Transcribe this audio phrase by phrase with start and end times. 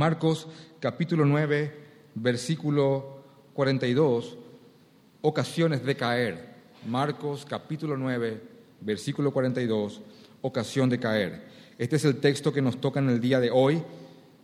[0.00, 0.48] Marcos
[0.78, 1.70] capítulo 9,
[2.14, 3.22] versículo
[3.52, 4.38] 42,
[5.20, 6.54] ocasiones de caer.
[6.88, 8.40] Marcos capítulo 9,
[8.80, 10.00] versículo 42,
[10.40, 11.42] ocasión de caer.
[11.76, 13.82] Este es el texto que nos toca en el día de hoy.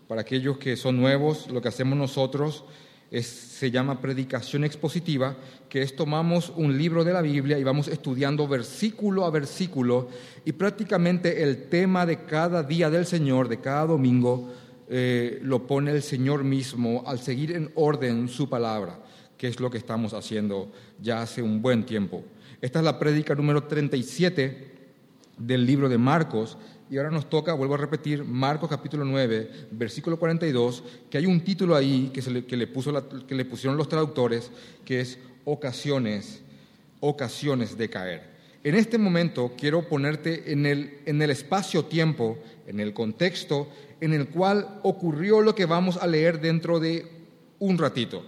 [0.07, 2.65] Para aquellos que son nuevos, lo que hacemos nosotros
[3.11, 5.37] se llama predicación expositiva,
[5.71, 10.11] que es tomamos un libro de la Biblia y vamos estudiando versículo a versículo
[10.45, 14.53] y prácticamente el tema de cada día del Señor, de cada domingo,
[14.89, 19.01] eh, lo pone el Señor mismo al seguir en orden su palabra,
[19.37, 22.25] que es lo que estamos haciendo ya hace un buen tiempo.
[22.61, 24.75] Esta es la prédica número 37
[25.39, 26.57] del libro de Marcos
[26.89, 31.41] y ahora nos toca, vuelvo a repetir, Marcos capítulo 9, versículo 42, que hay un
[31.41, 34.51] título ahí que, le, que le pusieron los traductores,
[34.85, 36.43] que es ocasiones,
[37.01, 38.37] ocasiones de caer.
[38.67, 43.69] En este momento quiero ponerte en el, en el espacio-tiempo, en el contexto
[44.01, 47.11] en el cual ocurrió lo que vamos a leer dentro de
[47.59, 48.25] un ratito.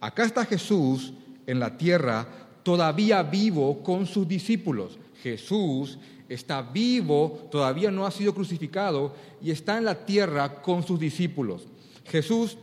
[0.00, 1.12] Acá está Jesús
[1.46, 2.26] en la tierra,
[2.62, 4.98] todavía vivo con sus discípulos.
[5.22, 10.98] Jesús está vivo, todavía no ha sido crucificado y está en la tierra con sus
[10.98, 11.66] discípulos.
[12.06, 12.56] Jesús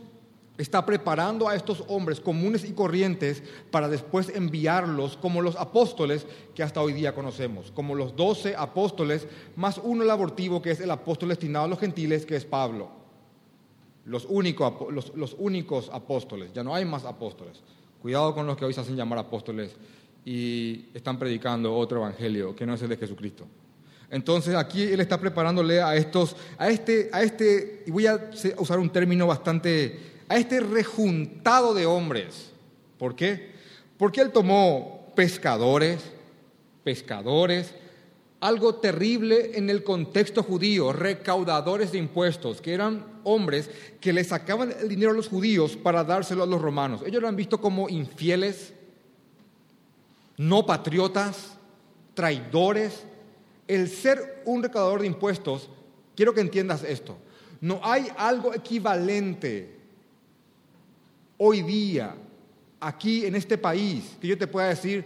[0.58, 6.64] está preparando a estos hombres comunes y corrientes para después enviarlos como los apóstoles que
[6.64, 10.90] hasta hoy día conocemos, como los doce apóstoles, más uno el abortivo que es el
[10.90, 12.90] apóstol destinado a los gentiles, que es Pablo.
[14.04, 17.62] Los, los únicos apóstoles, ya no hay más apóstoles.
[18.02, 19.76] Cuidado con los que hoy se hacen llamar apóstoles
[20.24, 23.46] y están predicando otro evangelio que no es el de Jesucristo.
[24.10, 28.78] Entonces aquí él está preparándole a estos, a este, a este, y voy a usar
[28.78, 32.50] un término bastante a este rejuntado de hombres.
[32.98, 33.52] ¿Por qué?
[33.96, 36.00] Porque él tomó pescadores,
[36.84, 37.74] pescadores,
[38.40, 43.68] algo terrible en el contexto judío, recaudadores de impuestos, que eran hombres
[44.00, 47.02] que le sacaban el dinero a los judíos para dárselo a los romanos.
[47.04, 48.72] Ellos lo han visto como infieles,
[50.36, 51.58] no patriotas,
[52.14, 53.04] traidores.
[53.66, 55.68] El ser un recaudador de impuestos,
[56.14, 57.18] quiero que entiendas esto,
[57.60, 59.77] no hay algo equivalente
[61.38, 62.14] hoy día,
[62.80, 65.04] aquí en este país, que yo te pueda decir,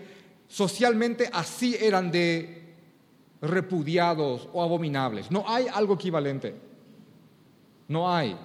[0.48, 2.75] socialmente así eran de
[3.41, 5.31] repudiados o abominables.
[5.31, 6.54] No hay algo equivalente.
[7.88, 8.37] No hay.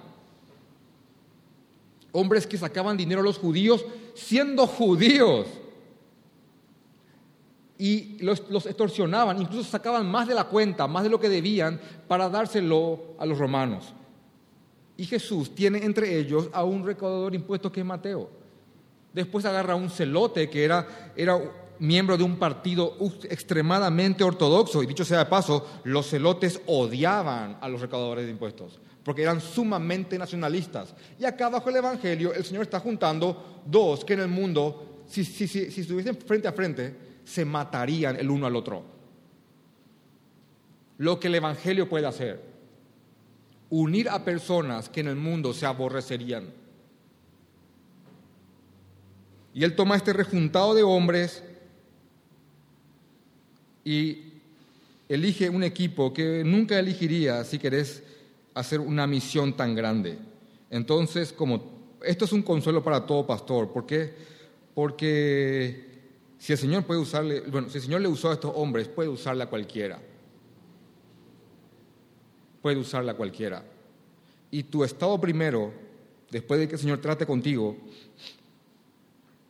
[2.12, 3.84] Hombres que sacaban dinero a los judíos
[4.14, 5.46] siendo judíos
[7.78, 11.80] y los, los, extorsionaban, incluso sacaban más de la cuenta, más de lo que debían,
[12.08, 13.94] para dárselo a los romanos.
[14.98, 18.28] Y Jesús tiene entre ellos a un recaudador de impuestos que es Mateo.
[19.14, 21.40] Después agarra a un celote que era, era
[21.78, 22.96] miembro de un partido
[23.30, 24.82] extremadamente ortodoxo.
[24.82, 29.40] Y dicho sea de paso, los celotes odiaban a los recaudadores de impuestos porque eran
[29.40, 30.94] sumamente nacionalistas.
[31.18, 35.24] Y acá bajo el Evangelio el Señor está juntando dos que en el mundo, si,
[35.24, 36.94] si, si, si estuviesen frente a frente,
[37.24, 38.84] se matarían el uno al otro.
[40.98, 42.47] Lo que el Evangelio puede hacer
[43.70, 46.46] unir a personas que en el mundo se aborrecerían.
[49.54, 51.42] Y él toma este rejuntado de hombres
[53.84, 54.22] y
[55.08, 58.02] elige un equipo que nunca elegiría si querés
[58.54, 60.18] hacer una misión tan grande.
[60.70, 64.14] Entonces, como esto es un consuelo para todo pastor, ¿por qué?
[64.74, 65.86] Porque
[66.38, 69.08] si el Señor puede usarle, bueno, si el Señor le usó a estos hombres, puede
[69.08, 69.98] usarle a cualquiera
[72.62, 73.64] puede usarla cualquiera.
[74.50, 75.72] Y tu estado primero,
[76.30, 77.76] después de que el Señor trate contigo,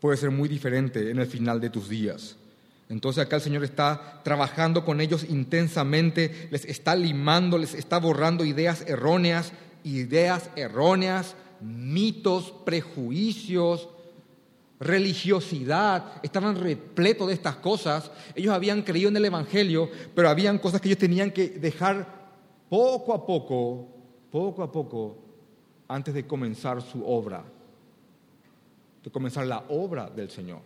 [0.00, 2.36] puede ser muy diferente en el final de tus días.
[2.88, 8.44] Entonces acá el Señor está trabajando con ellos intensamente, les está limando, les está borrando
[8.44, 9.52] ideas erróneas,
[9.84, 13.88] ideas erróneas, mitos, prejuicios,
[14.81, 18.11] religiosidad, estaban repletos de estas cosas.
[18.34, 22.18] Ellos habían creído en el Evangelio, pero habían cosas que ellos tenían que dejar
[22.69, 23.88] poco a poco,
[24.31, 25.17] poco a poco,
[25.88, 27.43] antes de comenzar su obra,
[29.03, 30.61] de comenzar la obra del Señor.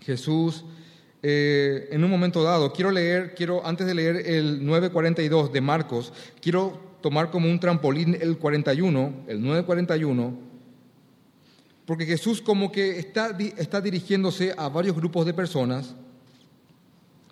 [0.00, 0.64] Jesús,
[1.22, 6.12] eh, en un momento dado, quiero leer, quiero, antes de leer el 942 de Marcos,
[6.40, 10.38] quiero tomar como un trampolín el 41, el 941,
[11.84, 15.94] porque Jesús como que está, está dirigiéndose a varios grupos de personas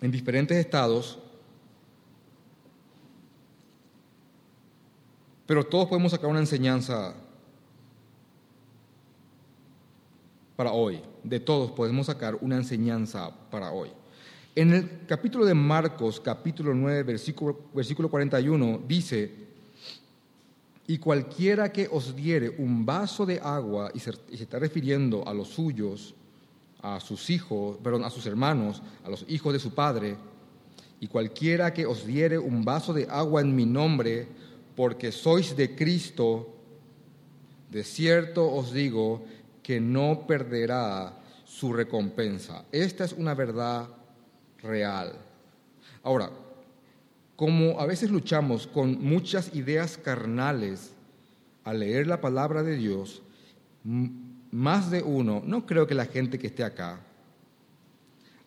[0.01, 1.19] en diferentes estados,
[5.47, 7.15] Pero todos podemos sacar una enseñanza
[10.57, 11.01] para hoy.
[11.23, 13.89] De todos podemos sacar una enseñanza para hoy.
[14.55, 19.31] En el capítulo de Marcos, capítulo 9, versículo, versículo 41, dice,
[20.87, 25.49] Y cualquiera que os diere un vaso de agua, y se, está refiriendo a los
[25.49, 26.15] suyos,
[26.81, 30.17] a sus hijos, perdón, a sus hermanos, a los hijos de su padre,
[30.99, 34.27] y cualquiera que os diere un vaso de agua en mi nombre,
[34.77, 36.53] porque sois de Cristo,
[37.71, 39.25] de cierto os digo
[39.63, 42.63] que no perderá su recompensa.
[42.71, 43.89] Esta es una verdad
[44.61, 45.17] real.
[46.03, 46.29] Ahora,
[47.35, 50.93] como a veces luchamos con muchas ideas carnales
[51.63, 53.23] al leer la palabra de Dios,
[53.83, 57.01] más de uno, no creo que la gente que esté acá,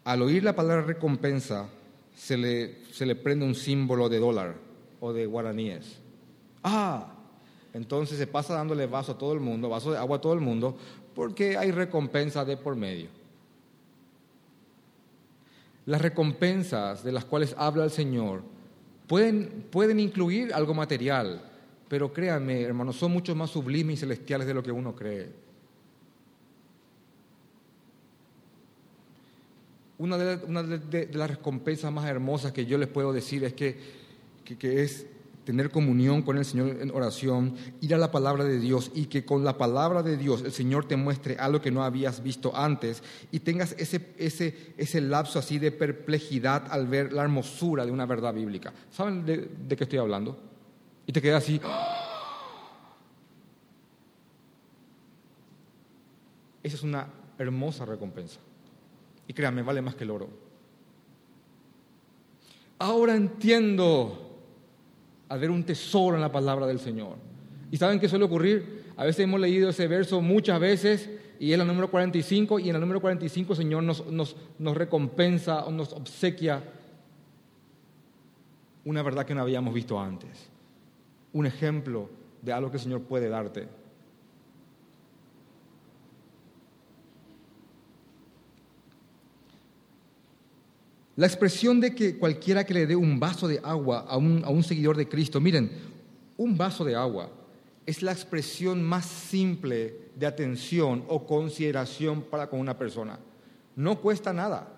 [0.05, 1.69] al oír la palabra recompensa,
[2.15, 4.55] se le, se le prende un símbolo de dólar
[5.01, 5.99] o de guaraníes.
[6.63, 7.13] Ah,
[7.73, 10.41] entonces se pasa dándole vaso a todo el mundo, vaso de agua a todo el
[10.41, 10.77] mundo,
[11.15, 13.09] porque hay recompensa de por medio.
[15.87, 18.43] Las recompensas de las cuales habla el Señor
[19.07, 21.43] pueden, pueden incluir algo material,
[21.89, 25.29] pero créanme, hermanos, son mucho más sublimes y celestiales de lo que uno cree.
[29.99, 33.77] Una de, las recompensas más hermosas que yo les puedo decir es que,
[34.45, 35.07] que es
[35.51, 39.25] tener comunión con el Señor en oración, ir a la palabra de Dios y que
[39.25, 43.03] con la palabra de Dios el Señor te muestre algo que no habías visto antes
[43.33, 48.07] y tengas ese, ese, ese lapso así de perplejidad al ver la hermosura de una
[48.07, 48.73] verdad bíblica.
[48.93, 50.39] ¿Saben de, de qué estoy hablando?
[51.05, 51.61] Y te quedas así.
[56.63, 57.09] Esa es una
[57.39, 58.39] hermosa recompensa.
[59.27, 60.29] Y créanme, vale más que el oro.
[62.79, 64.30] Ahora entiendo
[65.37, 67.17] ver un tesoro en la palabra del Señor.
[67.71, 68.85] ¿Y saben qué suele ocurrir?
[68.97, 72.75] A veces hemos leído ese verso muchas veces y es el número 45 y en
[72.75, 74.05] el número 45 el Señor nos,
[74.59, 76.63] nos recompensa o nos obsequia
[78.85, 80.51] una verdad que no habíamos visto antes.
[81.33, 82.11] Un ejemplo
[82.43, 83.69] de algo que el Señor puede darte.
[91.17, 94.97] La expresión de que cualquiera que le dé un vaso de agua a un, seguidor
[94.97, 95.71] de Cristo, miren,
[96.37, 97.31] un vaso de agua
[97.85, 103.19] es la expresión más simple de atención o consideración para con una persona.
[103.77, 104.69] No cuesta nada.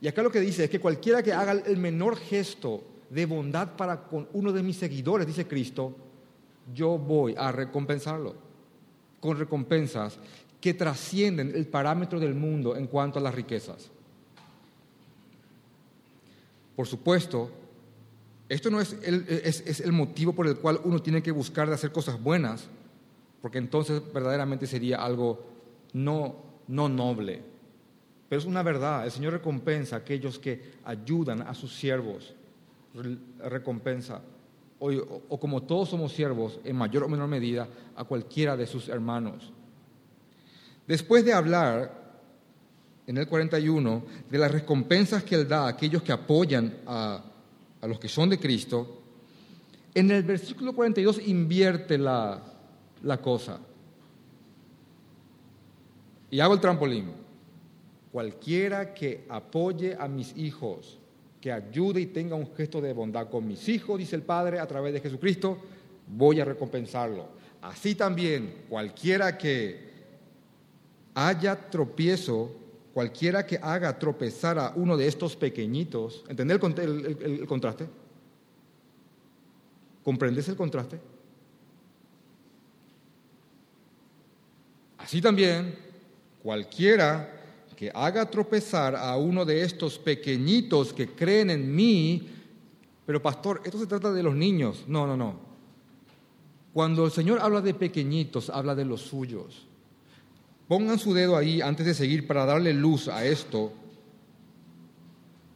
[0.00, 3.76] Y acá lo que dice es que cualquiera que haga el menor gesto de bondad
[3.76, 5.94] para con uno de mis seguidores, dice Cristo,
[6.74, 8.34] yo voy a recompensarlo
[9.20, 10.18] con recompensas
[10.62, 13.90] que trascienden el parámetro del mundo en cuanto a las riquezas.
[16.76, 17.50] Por supuesto,
[18.48, 22.22] esto no es el, motivo por el cual uno tiene que buscar de hacer cosas
[22.22, 22.68] buenas,
[23.42, 25.44] porque entonces verdaderamente sería algo
[25.94, 26.36] no,
[26.68, 27.42] no noble.
[28.28, 32.34] Pero es una verdad, el Señor recompensa a aquellos que ayudan a sus siervos,
[33.40, 34.22] recompensa,
[34.78, 39.52] o como todos somos siervos, en mayor o menor medida, a cualquiera de sus hermanos.
[40.86, 42.02] Después de hablar
[43.06, 47.24] en el 41 de las recompensas que Él da a aquellos que apoyan a,
[47.82, 49.02] los que son de Cristo,
[49.94, 52.42] en el versículo 42 invierte la,
[53.02, 53.58] la cosa.
[56.30, 57.12] Y hago el trampolín.
[58.10, 60.98] Cualquiera que apoye a mis hijos,
[61.40, 64.66] que ayude y tenga un gesto de bondad con mis hijos, dice el Padre, a
[64.66, 65.58] través de Jesucristo,
[66.06, 67.26] voy a recompensarlo.
[67.60, 69.91] Así también, cualquiera que
[71.14, 77.88] haya tropiezo Cualquiera que haga tropezar a uno de estos pequeñitos, ¿entendés el, contraste?
[80.04, 81.00] ¿Comprendes el contraste?
[84.98, 85.74] Así también,
[86.42, 87.40] cualquiera
[87.74, 92.28] que haga tropezar a uno de estos pequeñitos que creen en mí,
[93.06, 94.84] pero pastor, esto se trata de los niños.
[94.86, 95.40] No, no, no.
[96.74, 99.66] Cuando el Señor habla de pequeñitos, habla de los suyos.
[100.72, 103.74] Pongan su dedo ahí antes de seguir para darle luz a esto.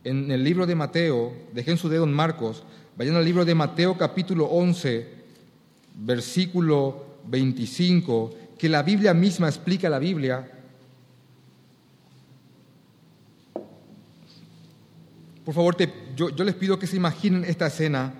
[0.04, 2.64] En el libro de Mateo, dejen su dedo en Marcos,
[2.98, 5.08] vayan al libro de Mateo capítulo 11,
[5.94, 10.52] versículo 25, que la Biblia misma explica la Biblia.
[15.46, 15.76] Por favor,
[16.14, 18.12] yo, yo les pido que se imaginen esta escena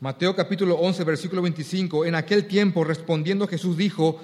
[0.00, 4.20] Mateo capítulo 11, versículo 25, en aquel tiempo respondiendo Jesús dijo,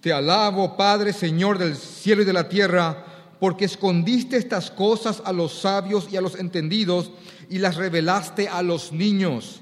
[0.00, 3.04] Te alabo, Padre, Señor del cielo y de la tierra,
[3.38, 7.12] porque escondiste estas cosas a los sabios y a los entendidos
[7.48, 9.60] y las revelaste a los niños.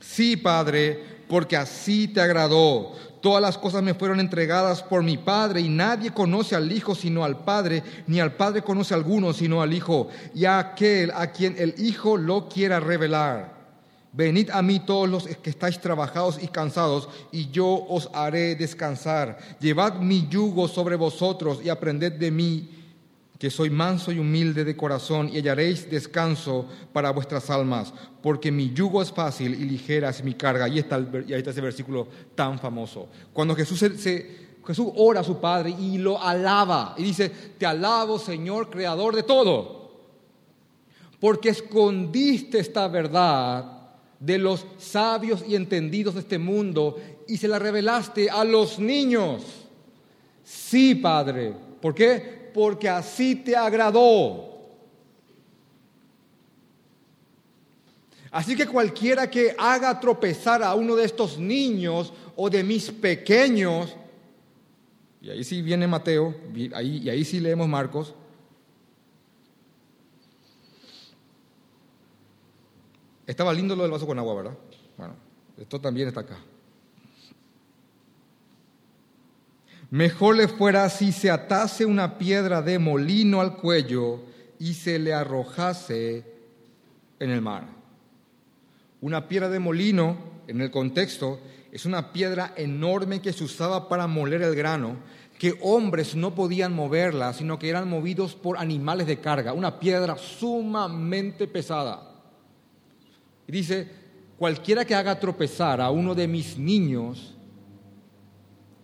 [0.00, 2.94] Sí, Padre, porque así te agradó.
[3.22, 7.24] Todas las cosas me fueron entregadas por mi Padre y nadie conoce al Hijo sino
[7.24, 11.30] al Padre, ni al Padre conoce a alguno sino al Hijo, y a aquel a
[11.30, 13.53] quien el Hijo lo quiera revelar.
[14.16, 19.36] Venid a mí todos los que estáis trabajados y cansados, y yo os haré descansar.
[19.58, 22.70] Llevad mi yugo sobre vosotros y aprended de mí,
[23.36, 27.92] que soy manso y humilde de corazón, y hallaréis descanso para vuestras almas,
[28.22, 30.68] porque mi yugo es fácil y ligera es mi carga.
[30.68, 32.06] Y, está, ahí está ese versículo
[32.36, 33.08] tan famoso.
[33.32, 37.28] Cuando Jesús Jesús ora a su Padre y lo alaba, y dice,
[37.58, 39.90] te alabo Señor, creador de todo,
[41.18, 43.73] porque escondiste esta verdad
[44.24, 46.96] de los sabios y entendidos de este mundo
[47.28, 49.42] y se la revelaste a los niños.
[50.42, 51.52] Sí, Padre.
[51.80, 52.50] ¿Por qué?
[52.54, 54.52] Porque así te agradó.
[58.30, 63.94] Así que cualquiera que haga tropezar a uno de estos niños o de mis pequeños,
[65.22, 66.34] y ahí sí viene Mateo,
[66.74, 68.14] ahí, y ahí sí leemos Marcos,
[73.26, 74.58] Estaba lindo lo del vaso con agua, ¿verdad?
[74.96, 75.14] Bueno,
[75.56, 76.38] esto también está acá.
[79.90, 84.22] Mejor le fuera si se atase una piedra de molino al cuello
[84.58, 86.24] y se le arrojase
[87.20, 87.68] en el mar.
[89.00, 90.16] Una piedra de molino,
[90.46, 91.38] en el contexto,
[91.70, 94.96] es una piedra enorme que se usaba para moler el grano,
[95.38, 99.52] que hombres no podían moverla, sino que eran movidos por animales de carga.
[99.52, 102.13] Una piedra sumamente pesada.
[103.46, 103.88] Y dice,
[104.38, 107.34] cualquiera que haga tropezar a uno de mis niños,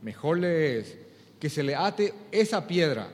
[0.03, 0.99] mejor le es
[1.39, 3.09] que se le ate esa piedra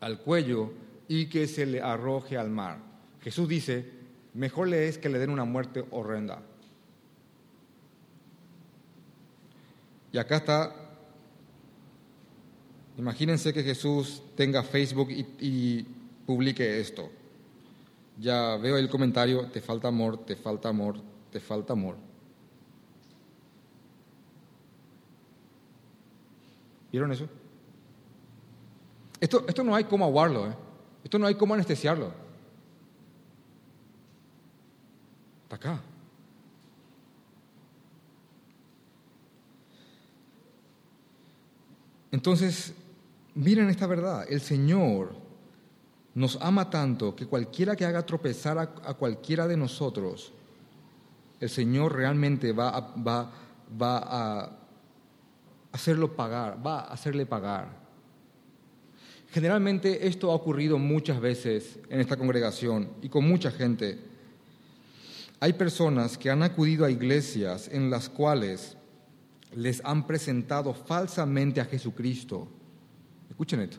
[0.00, 0.72] al cuello
[1.06, 2.78] y que se le arroje al mar.
[3.20, 3.88] Jesús dice,
[4.34, 6.42] mejor le es que le den una muerte horrenda.
[10.10, 10.74] Y acá está,
[12.98, 15.86] imagínense que Jesús tenga Facebook y, y
[16.26, 17.10] publique esto
[18.18, 20.96] ya veo el comentario, te falta amor, te falta amor,
[21.30, 21.96] te falta amor.
[26.90, 27.26] ¿Vieron eso?
[29.18, 30.54] Esto, esto no hay cómo aguarlo, ¿eh?
[31.04, 32.12] esto no hay cómo anestesiarlo.
[35.48, 35.80] Acá.
[42.10, 42.74] Entonces,
[43.34, 45.21] miren esta verdad, el Señor
[46.14, 50.32] nos ama tanto que cualquiera que haga tropezar a, cualquiera de nosotros,
[51.40, 53.32] el Señor realmente va a, va,
[53.80, 54.50] a
[55.72, 57.80] hacerlo pagar, va a hacerle pagar.
[59.30, 63.98] Generalmente esto ha ocurrido muchas veces en esta congregación y con mucha gente.
[65.40, 68.76] Hay personas que han acudido a iglesias en las cuales
[69.56, 72.46] les han presentado falsamente a Jesucristo.
[73.30, 73.78] Escuchen esto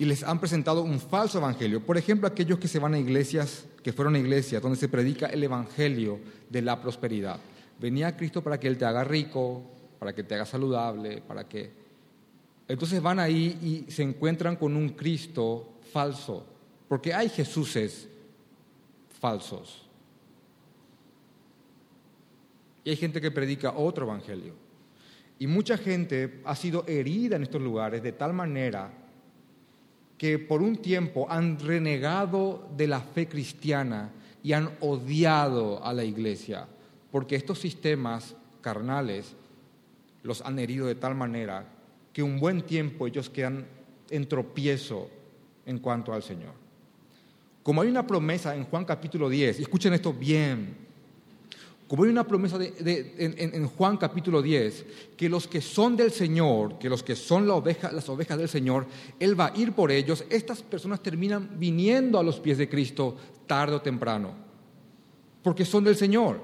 [0.00, 1.84] y les han presentado un falso evangelio.
[1.84, 5.26] Por ejemplo, aquellos que se van a iglesias, que fueron a iglesias donde se predica
[5.26, 7.38] el evangelio de la prosperidad.
[7.78, 9.62] Venía Cristo para que Él te haga rico,
[9.98, 11.70] para que te haga saludable, para que...
[12.66, 16.46] Entonces van ahí y se encuentran con un Cristo falso,
[16.88, 18.08] porque hay Jesuses
[19.20, 19.86] falsos.
[22.84, 24.54] Y hay gente que predica otro evangelio.
[25.38, 28.99] Y mucha gente ha sido herida en estos lugares de tal manera
[30.20, 34.10] que por un tiempo han renegado de la fe cristiana
[34.42, 36.68] y han odiado a la iglesia,
[37.10, 39.34] porque estos sistemas carnales
[40.22, 41.64] los han herido de tal manera
[42.12, 43.64] que un buen tiempo ellos quedan
[44.10, 45.08] en tropiezo
[45.64, 46.52] en cuanto al Señor.
[47.62, 50.76] Como hay una promesa en Juan capítulo 10, y escuchen esto bien,
[51.90, 54.84] como hay una promesa en, Juan capítulo 10,
[55.16, 58.86] que los que son del Señor, que los que son las ovejas del Señor,
[59.18, 63.16] Él va a ir por ellos, estas personas terminan viniendo a los pies de Cristo
[63.44, 64.30] tarde o temprano,
[65.42, 66.40] porque son del Señor.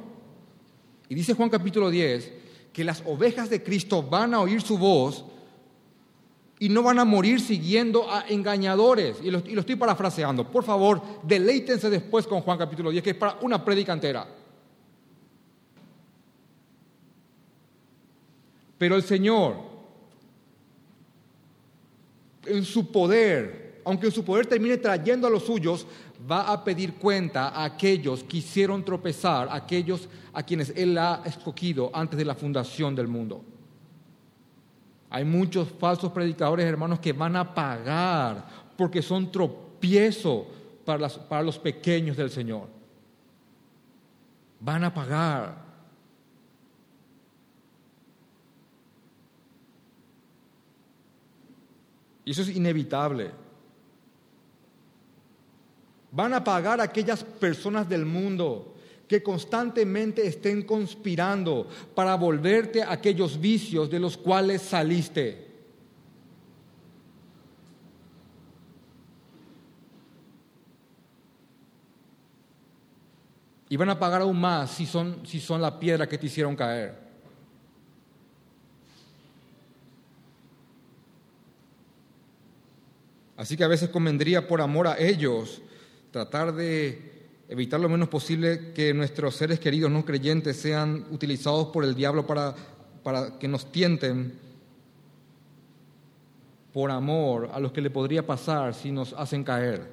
[1.09, 2.33] Y dice Juan capítulo 10
[2.73, 5.27] que las ovejas de Cristo van a oír su voz
[6.59, 9.19] y no van a morir siguiendo a engañadores.
[9.23, 10.51] Y lo, estoy parafraseando.
[10.51, 14.27] Por favor, deleítense después con Juan capítulo 10, que es para una prédica entera.
[18.79, 19.57] Pero el Señor,
[22.45, 25.87] en su poder, aunque en su poder termine trayendo a los suyos,
[26.31, 31.23] va a pedir cuenta a aquellos que hicieron tropezar, a aquellos a quienes Él ha
[31.25, 33.45] escogido antes de la fundación del mundo.
[35.09, 40.47] Hay muchos falsos predicadores, hermanos, que van a pagar porque son tropiezo
[40.85, 42.69] para, para los pequeños del Señor.
[44.61, 45.66] Van a pagar.
[52.27, 53.31] Y eso es inevitable.
[56.11, 58.75] Van a pagar aquellas personas del mundo
[59.07, 65.47] que constantemente estén conspirando para volverte a aquellos vicios de los cuales saliste.
[73.69, 76.57] Y van a pagar aún más si son, si son la piedra que te hicieron
[76.57, 77.06] caer.
[83.37, 85.61] Así que a veces convendría por amor a ellos
[86.11, 91.85] tratar de evitar lo menos posible que nuestros seres queridos no creyentes sean utilizados por
[91.85, 92.55] el diablo para,
[93.03, 94.39] para que nos tienten
[96.73, 99.91] por amor a los que le podría pasar si nos hacen caer.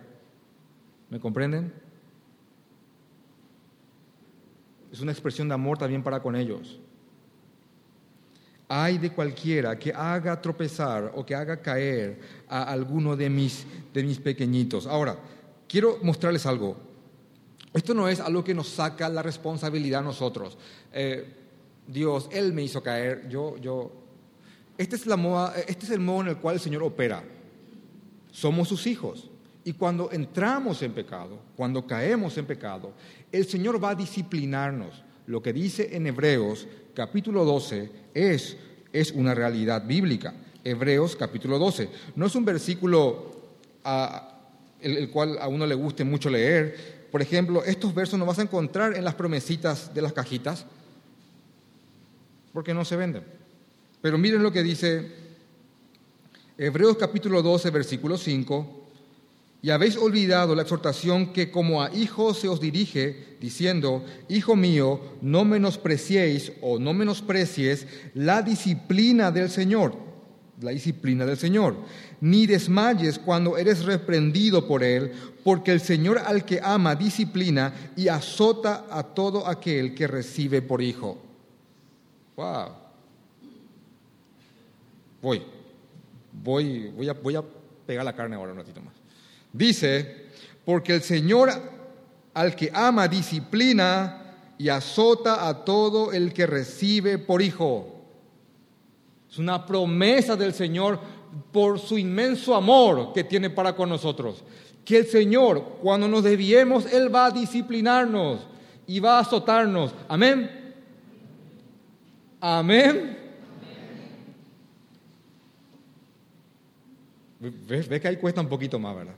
[1.09, 1.73] ¿Me comprenden?
[4.91, 6.79] Es una expresión de amor también para con ellos.
[8.67, 14.03] Hay de cualquiera que haga tropezar o que haga caer a alguno de mis, de
[14.03, 14.87] mis pequeñitos.
[14.87, 15.17] Ahora,
[15.67, 16.77] quiero mostrarles algo.
[17.73, 20.57] Esto no es algo que nos saca la responsabilidad a nosotros.
[20.93, 21.25] Eh,
[21.87, 23.91] Dios, Él me hizo caer, yo, yo.
[24.77, 27.23] Este es, la moda, este es el modo en el cual el Señor opera.
[28.31, 29.29] Somos sus hijos.
[29.65, 32.93] Y cuando entramos en pecado, cuando caemos en pecado,
[33.31, 35.03] el Señor va a disciplinarnos.
[35.25, 38.57] Lo que dice en Hebreos capítulo 12 es,
[38.91, 40.33] es una realidad bíblica.
[40.63, 41.89] Hebreos capítulo 12.
[42.15, 43.33] No es un versículo
[43.83, 44.39] a,
[44.81, 48.39] el, el cual a uno le guste mucho leer, por ejemplo, estos versos no vas
[48.39, 50.65] a encontrar en las promesitas de las cajitas,
[52.51, 53.23] porque no se venden.
[54.01, 55.11] Pero miren lo que dice
[56.57, 58.82] Hebreos capítulo 12, versículo 5.
[59.63, 64.99] Y habéis olvidado la exhortación que como a hijos se os dirige, diciendo, Hijo mío,
[65.21, 69.95] no menospreciéis o no menosprecies la disciplina del Señor,
[70.59, 71.77] la disciplina del Señor,
[72.19, 75.13] ni desmayes cuando eres reprendido por Él,
[75.45, 80.81] porque el Señor al que ama disciplina y azota a todo aquel que recibe por
[80.81, 81.21] hijo.
[82.35, 82.67] Wow.
[85.21, 85.41] Voy,
[86.33, 87.43] voy, voy a, voy a
[87.87, 89.02] pegar la carne ahora un ratito más.
[89.53, 90.25] Dice,
[90.65, 91.49] porque el Señor
[92.33, 98.01] al que ama disciplina y azota a todo el que recibe por hijo.
[99.31, 100.99] Es una promesa del Señor
[101.51, 104.43] por su inmenso amor que tiene para con nosotros
[104.85, 108.45] que el Señor, cuando nos debiemos, Él va a disciplinarnos
[108.85, 109.93] y va a azotarnos.
[110.07, 110.73] Amén.
[112.41, 113.17] Amén.
[117.39, 119.15] ¿Ves, que ahí cuesta un poquito más, ¿verdad?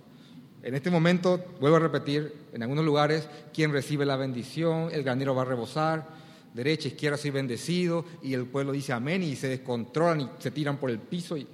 [0.66, 5.36] En este momento, vuelvo a repetir, en algunos lugares, quien recibe la bendición, el granero
[5.36, 6.08] va a rebosar,
[6.56, 10.78] derecha, izquierda, soy bendecido, y el pueblo dice amén, y se descontrolan y se tiran
[10.78, 11.38] por el piso.
[11.38, 11.46] Y...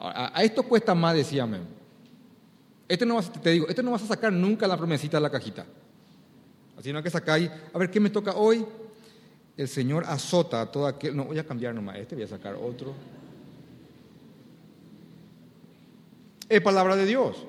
[0.00, 1.66] A, esto cuesta más decir amén.
[2.88, 5.30] Este no vas, te digo, este no vas a sacar nunca la promesita de la
[5.30, 5.66] cajita.
[6.78, 8.64] Así no que ahí, a ver qué me toca hoy.
[9.54, 11.14] El Señor azota a todo aquel.
[11.14, 12.94] No, voy a cambiar nomás este, voy a sacar otro.
[16.48, 17.48] Es palabra de Dios.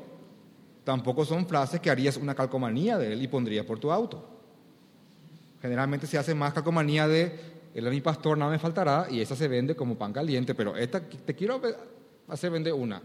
[0.86, 4.26] Tampoco son frases que harías una calcomanía de él y pondrías por tu auto.
[5.62, 9.36] Generalmente se hace más calcomanía de él es mi pastor, nada me faltará, y esa
[9.36, 11.62] se vende como pan caliente, pero esta te quiero
[12.30, 13.02] hacer vender una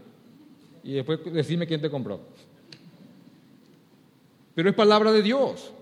[0.81, 2.21] y después decime quién te compró.
[4.55, 5.73] Pero es palabra de Dios.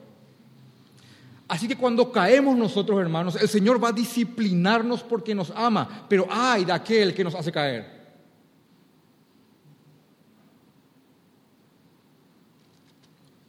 [1.47, 6.27] Así que cuando caemos nosotros, hermanos, el Señor va a disciplinarnos porque nos ama, pero
[6.27, 7.98] ay de aquel que nos hace caer.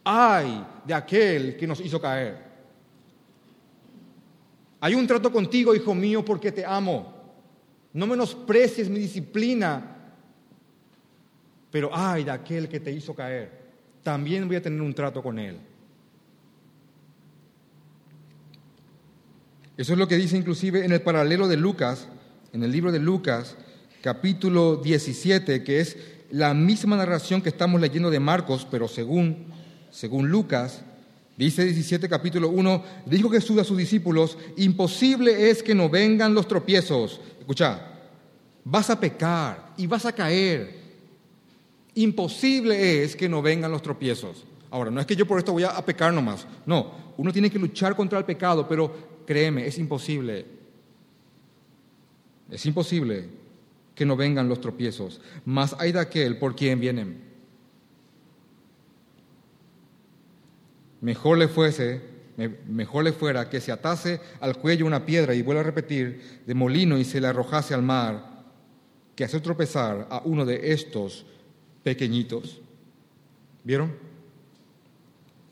[0.03, 2.51] Ay de aquel que nos hizo caer.
[4.79, 7.13] Hay un trato contigo, hijo mío, porque te amo.
[7.93, 9.91] No menosprecies mi disciplina
[11.71, 13.49] pero ay de aquel que te hizo caer,
[14.03, 15.57] también voy a tener un trato con él.
[19.77, 22.07] Eso es lo que dice inclusive en el paralelo de Lucas,
[22.51, 23.55] en el libro de Lucas,
[24.01, 25.97] capítulo 17, que es
[26.29, 29.47] la misma narración que estamos leyendo de Marcos, pero según,
[29.91, 30.81] según Lucas,
[31.37, 36.47] dice 17 capítulo 1, dijo Jesús a sus discípulos, imposible es que no vengan los
[36.47, 37.21] tropiezos.
[37.39, 37.87] Escucha,
[38.63, 40.81] vas a pecar y vas a caer,
[41.95, 44.45] Imposible es que no vengan los tropiezos.
[44.69, 46.47] Ahora, no es que yo por esto voy a, pecar nomás.
[46.65, 50.45] No, uno tiene que luchar contra el pecado, pero créeme, es imposible.
[52.49, 53.27] Es imposible
[53.93, 55.19] que no vengan los tropiezos.
[55.43, 57.30] Más hay de aquel por quien vienen.
[61.01, 62.11] Mejor le fuese
[62.67, 66.53] mejor le fuera que se atase al cuello una piedra y vuelva a repetir de
[66.53, 68.43] molino y se le arrojase al mar,
[69.15, 71.25] que hacer tropezar a uno de estos
[71.83, 72.61] pequeñitos.
[73.63, 73.93] ¿Vieron?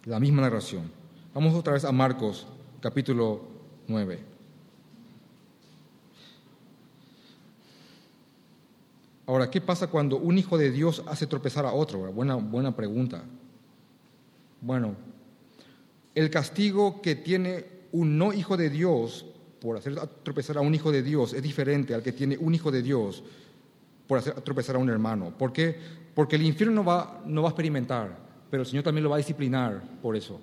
[0.05, 0.91] La misma narración.
[1.33, 2.47] Vamos otra vez a Marcos,
[2.81, 3.41] capítulo
[3.88, 4.19] 9.
[9.27, 12.12] Ahora, ¿qué pasa cuando un hijo de Dios hace tropezar a otro?
[12.12, 13.21] Buena, buena pregunta.
[14.59, 14.95] Bueno,
[16.19, 19.25] el castigo que tiene un no hijo de Dios
[19.62, 22.71] por hacer tropezar a un hijo de Dios es diferente al que tiene un hijo
[22.71, 23.23] de Dios
[24.05, 25.34] por hacer tropezar a un hermano.
[25.38, 25.77] ¿Por qué?
[26.13, 28.17] Porque el infierno no va, no va a experimentar,
[28.51, 30.41] pero el Señor también lo va a disciplinar por eso.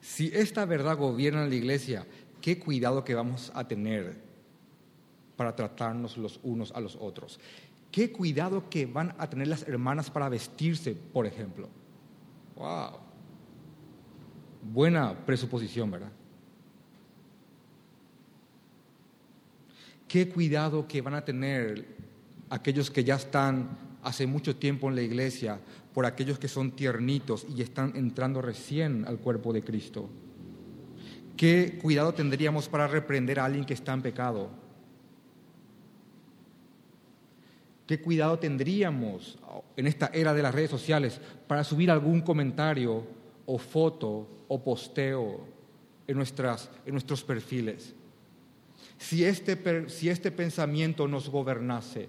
[0.00, 2.06] Si esta verdad gobierna la iglesia,
[2.40, 4.16] qué cuidado que vamos a tener
[5.36, 7.38] para tratarnos los unos a los otros.
[7.90, 11.68] Qué cuidado que van a tener las hermanas para vestirse, por ejemplo.
[12.56, 12.98] Wow.
[14.62, 16.12] Buena presuposición, ¿verdad?
[20.06, 21.86] Qué cuidado que van a tener
[22.50, 23.70] aquellos que ya están
[24.02, 25.58] hace mucho tiempo en la iglesia
[25.94, 30.08] por aquellos que son tiernitos y están entrando recién al cuerpo de Cristo.
[31.36, 34.61] ¿Qué cuidado tendríamos para reprender a alguien que está en pecado?
[37.92, 39.36] ¿Qué cuidado tendríamos
[39.76, 43.04] en esta era de las redes sociales para subir algún comentario
[43.44, 45.44] o foto o posteo
[46.06, 47.94] en, nuestras, en nuestros perfiles?
[48.96, 52.08] Si este, si este pensamiento nos gobernase,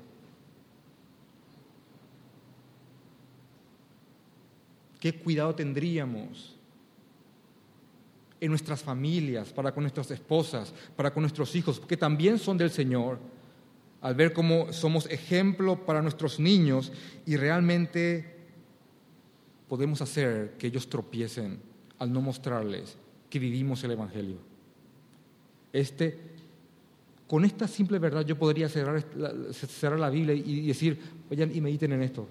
[5.01, 6.57] ¿qué cuidado tendríamos
[8.39, 12.71] en nuestras familias, para con nuestras esposas, para con nuestros hijos, que también son del
[12.71, 13.32] Señor?
[14.03, 16.91] Al ver cómo somos ejemplo para nuestros niños
[17.25, 18.35] y realmente
[19.69, 21.57] podemos hacer que ellos tropiecen
[21.99, 22.97] al no mostrarles
[23.29, 24.39] que vivimos el Evangelio.
[25.71, 26.19] Este,
[27.27, 29.05] con esta simple verdad yo podría cerrar,
[29.53, 32.27] cerrar la Biblia y decir, vayan y mediten en esto.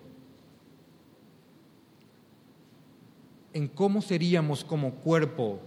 [3.54, 5.58] En cómo seríamos como cuerpo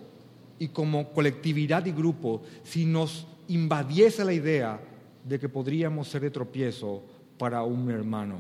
[0.60, 4.80] y como colectividad y grupo si nos invadiese la idea
[5.26, 7.04] de que podríamos ser de tropiezo
[7.38, 8.40] para un hermano.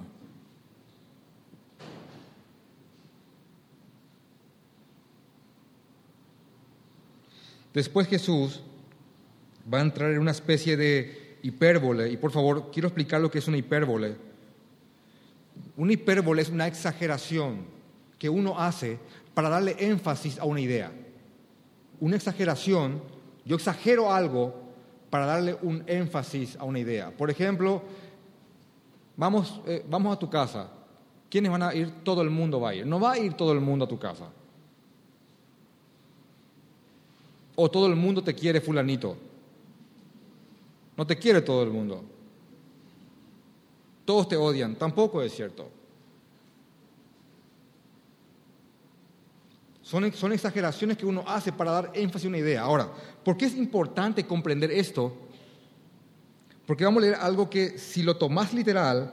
[7.73, 8.61] Después Jesús
[9.71, 13.39] va a entrar en una especie de hipérbole, y por favor, quiero explicar lo que
[13.39, 14.15] es una hipérbole.
[15.75, 17.65] Una hipérbole es una exageración
[18.17, 18.97] que uno hace
[19.33, 20.91] para darle énfasis a una idea.
[21.99, 23.01] Una exageración,
[23.43, 24.64] yo exagero algo
[25.15, 27.09] para darle un énfasis a una idea.
[27.09, 27.81] Por ejemplo,
[29.15, 30.69] vamos, eh, vamos a tu casa.
[31.29, 32.03] ¿Quiénes van a ir?
[32.03, 32.85] Todo el mundo va a ir.
[32.85, 34.25] No va a ir todo el mundo a tu casa.
[37.55, 39.15] O todo el mundo te quiere fulanito.
[40.97, 42.03] No te quiere todo el mundo.
[44.03, 44.75] Todos te odian.
[44.75, 45.69] Tampoco es cierto.
[50.13, 52.63] Son, exageraciones que uno hace para dar énfasis a una idea.
[52.63, 52.91] Ahora,
[53.23, 55.15] ¿por qué es importante comprender esto?
[56.65, 59.09] Porque vamos a leer algo que si lo tomas literal,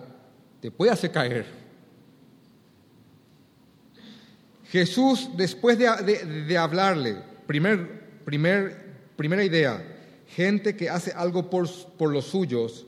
[0.61, 1.47] te puede hacer caer.
[4.71, 7.17] Jesús, después de, hablarle,
[7.47, 9.85] primer, primer, primera idea,
[10.27, 12.87] gente que hace algo por, por los suyos,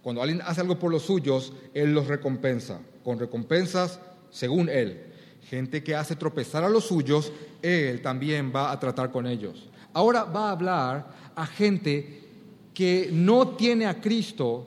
[0.00, 4.00] cuando alguien hace algo por los suyos, Él los recompensa, con recompensas
[4.30, 5.10] según Él
[5.48, 9.68] gente que hace tropezar a los suyos, Él también va a tratar con ellos.
[9.92, 12.22] Ahora va a hablar a gente
[12.72, 14.66] que no tiene a Cristo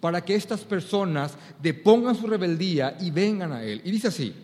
[0.00, 3.82] para que estas personas depongan su rebeldía y vengan a Él.
[3.84, 4.34] Y dice así,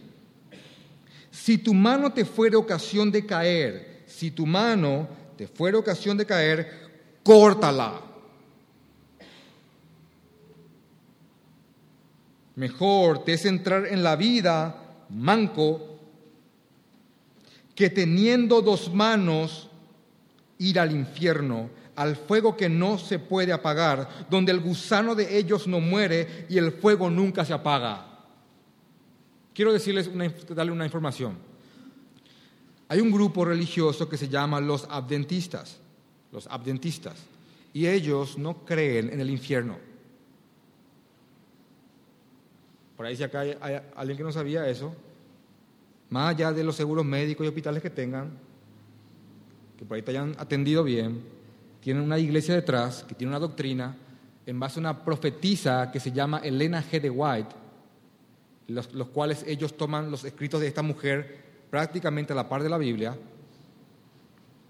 [1.31, 6.27] si tu mano te fuera ocasión de caer, si tu mano te fuera ocasión de
[6.27, 8.01] caer, córtala.
[12.55, 15.99] Mejor te es entrar en la vida manco,
[17.75, 19.69] que teniendo dos manos
[20.59, 25.67] ir al infierno, al fuego que no se puede apagar, donde el gusano de ellos
[25.67, 28.07] no muere y el fuego nunca se apaga.
[29.55, 31.39] Quiero decirles, una, darle una información.
[32.89, 35.79] Hay un grupo religioso que se llama los adventistas,
[36.31, 37.17] los adventistas,
[37.73, 39.79] y ellos no creen en el infierno.
[42.97, 44.95] Por ahí si acá hay, alguien que no sabía eso,
[46.09, 48.31] más allá de los seguros médicos y hospitales que tengan,
[49.77, 51.23] que por ahí te hayan atendido bien,
[51.81, 53.97] tienen una iglesia detrás que tiene una doctrina
[54.47, 57.01] en base a una profetisa que se llama Elena G.
[57.01, 57.55] de White,
[58.69, 62.69] los, los cuales ellos toman los escritos de esta mujer prácticamente a la par de
[62.69, 63.17] la Biblia,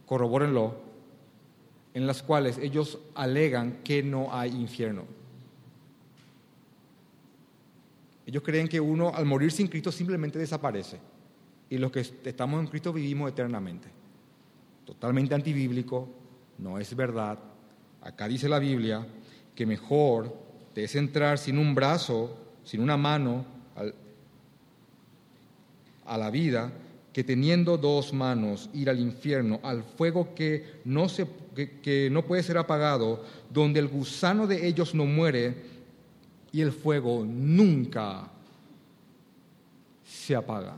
[0.06, 0.74] corrobórenlo,
[1.94, 5.04] en las cuales ellos alegan que no hay infierno.
[8.26, 10.98] Ellos creen que uno al morir sin Cristo simplemente desaparece
[11.70, 13.88] y los que estamos en Cristo vivimos eternamente.
[14.84, 16.08] Totalmente antibíblico,
[16.58, 17.38] no es verdad.
[18.02, 19.06] Acá dice la Biblia
[19.54, 20.36] que mejor
[20.74, 23.44] te es entrar sin un brazo, sin una mano
[26.04, 26.72] a la vida,
[27.12, 31.26] que teniendo dos manos ir al infierno, al fuego que no, se,
[31.82, 35.75] que no puede ser apagado, donde el gusano de ellos no muere
[36.52, 38.30] y el fuego nunca
[40.04, 40.76] se apaga.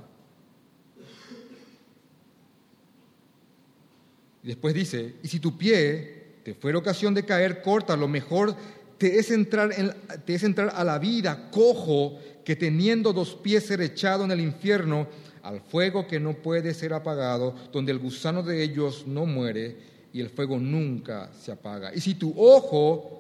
[4.43, 8.55] Después dice, y si tu pie te fuera ocasión de caer, corta, lo mejor
[8.97, 9.93] te es, entrar en,
[10.25, 14.41] te es entrar a la vida cojo que teniendo dos pies ser echado en el
[14.41, 15.07] infierno,
[15.43, 19.77] al fuego que no puede ser apagado, donde el gusano de ellos no muere
[20.13, 21.95] y el fuego nunca se apaga.
[21.95, 23.18] Y si tu ojo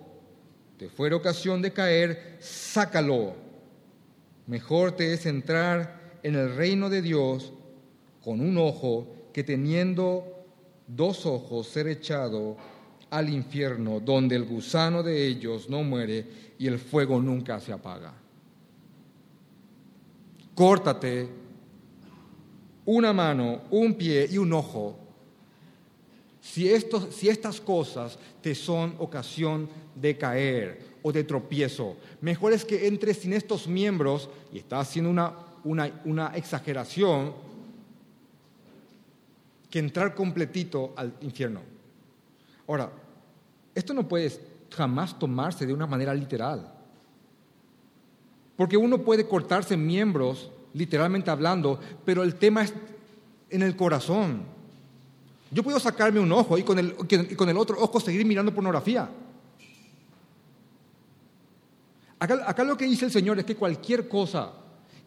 [0.78, 3.34] te fuera ocasión de caer, sácalo.
[4.46, 7.52] Mejor te es entrar en el reino de Dios
[8.22, 10.46] con un ojo que teniendo
[10.86, 12.56] dos ojos ser echado
[13.10, 18.14] al infierno, donde el gusano de ellos no muere y el fuego nunca se apaga.
[20.54, 21.28] Córtate
[22.84, 25.08] una mano, un pie y un ojo
[26.40, 26.70] si,
[27.10, 29.68] si estas cosas te son ocasión
[30.00, 35.10] de caer o de tropiezo, mejor es que entres sin estos miembros, y está haciendo
[35.10, 35.32] una,
[35.64, 37.32] una, una exageración,
[39.70, 41.60] que entrar completito al infierno.
[42.66, 42.90] Ahora,
[43.74, 44.32] esto no puede
[44.70, 46.72] jamás tomarse de una manera literal.
[48.56, 52.74] Porque uno puede cortarse miembros, literalmente hablando, pero el tema es
[53.50, 54.42] en el corazón.
[55.50, 56.94] Yo puedo sacarme un ojo y con el,
[57.36, 59.08] con el otro ojo seguir mirando pornografía.
[62.18, 64.52] Acá, lo que dice el Señor es que cualquier cosa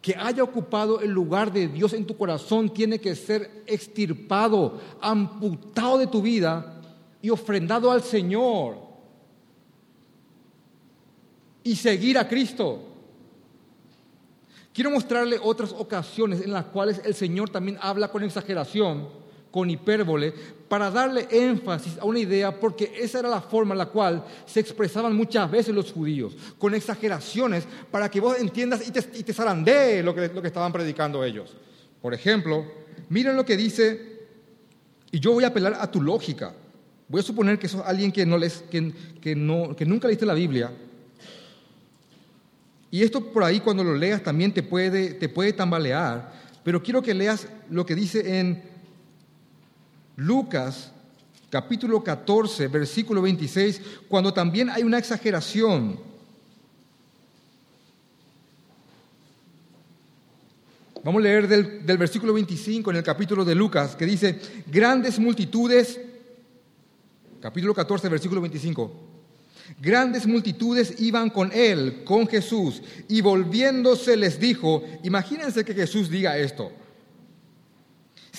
[0.02, 5.97] que haya ocupado el lugar de Dios en tu corazón tiene que ser extirpado, amputado
[5.97, 6.82] de tu vida
[7.21, 8.78] y ofrendado al Señor.
[11.63, 12.88] Y seguir a Cristo.
[14.74, 19.10] Quiero mostrarle otras ocasiones en las cuales el Señor también habla con exageración
[19.52, 20.34] con hipérbole
[20.68, 24.62] para darle énfasis a una idea, porque esa era la forma en la cual se
[24.62, 30.02] expresaban muchas veces los judíos, con exageraciones para que vos entiendas y te, y zarandee
[30.02, 31.54] lo que, lo que estaban predicando ellos.
[32.02, 32.66] Por ejemplo,
[33.10, 34.22] miren lo que dice,
[35.12, 36.54] y yo voy a apelar a tu lógica.
[37.10, 40.26] Voy a suponer que sos alguien que, no les, que, que, no, que nunca leíste
[40.26, 40.72] la Biblia.
[42.90, 46.32] Y esto por ahí cuando lo leas también te puede, te puede tambalear,
[46.64, 48.70] pero quiero que leas lo que dice en
[50.21, 50.91] Lucas
[51.49, 55.99] capítulo 14, versículo 26, cuando también hay una exageración.
[61.03, 65.19] Vamos a leer del, del, versículo 25 en el capítulo de Lucas, que dice, grandes
[65.19, 65.99] multitudes,
[67.41, 68.93] capítulo 14, versículo 25,
[69.81, 76.38] grandes multitudes iban con él, con Jesús, y volviéndose les dijo, imagínense que Jesús diga
[76.38, 76.71] esto,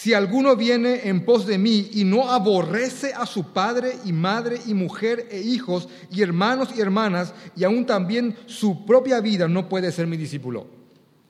[0.03, 4.61] si alguno viene en pos de mí y no aborrece a su padre y madre
[4.67, 9.69] y mujer e hijos y hermanos y hermanas y aún también su propia vida, no
[9.69, 10.67] puede ser mi discípulo.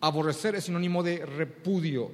[0.01, 2.13] Aborrecer es sinónimo de repudio.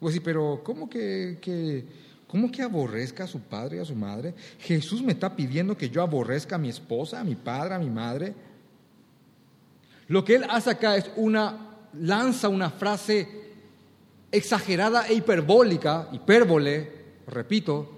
[0.00, 1.84] Pues sí, pero ¿cómo que, que,
[2.26, 4.32] ¿cómo que aborrezca a su padre y a su madre?
[4.60, 7.90] Jesús me está pidiendo que yo aborrezca a mi esposa, a mi padre, a mi
[7.90, 8.32] madre.
[10.08, 13.45] Lo que él hace acá es una, lanza una frase
[14.30, 16.90] exagerada e hiperbólica, hipérbole,
[17.26, 17.96] repito,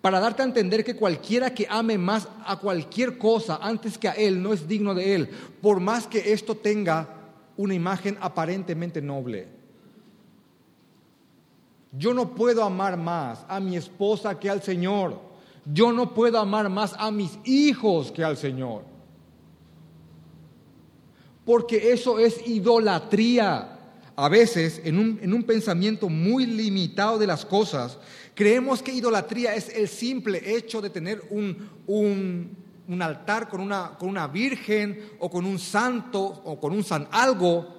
[0.00, 4.12] para darte a entender que cualquiera que ame más a cualquier cosa antes que a
[4.12, 5.28] Él no es digno de Él,
[5.60, 7.08] por más que esto tenga
[7.56, 9.48] una imagen aparentemente noble.
[11.92, 15.18] Yo no puedo amar más a mi esposa que al Señor.
[15.64, 18.82] Yo no puedo amar más a mis hijos que al Señor.
[21.44, 23.77] Porque eso es idolatría
[24.20, 27.98] a veces en un, pensamiento muy limitado de las cosas,
[28.34, 32.56] creemos que idolatría es el simple hecho de tener un,
[33.00, 37.76] altar con una, con una virgen o con un santo o con un san algo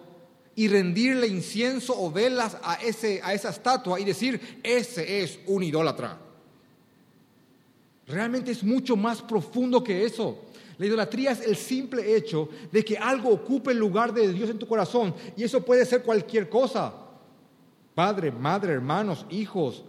[0.56, 5.62] y rendirle incienso o velas a, ese, a esa estatua y decir, ese es un
[5.62, 6.19] idólatra.
[8.08, 10.45] Realmente es mucho más profundo que eso.
[10.80, 14.58] La idolatría es el simple hecho de que algo ocupe el lugar de Dios en
[14.58, 15.13] tu corazón.
[15.36, 16.94] Y eso puede ser cualquier cosa.
[17.94, 19.84] Padre, madre, hermanos, hijos,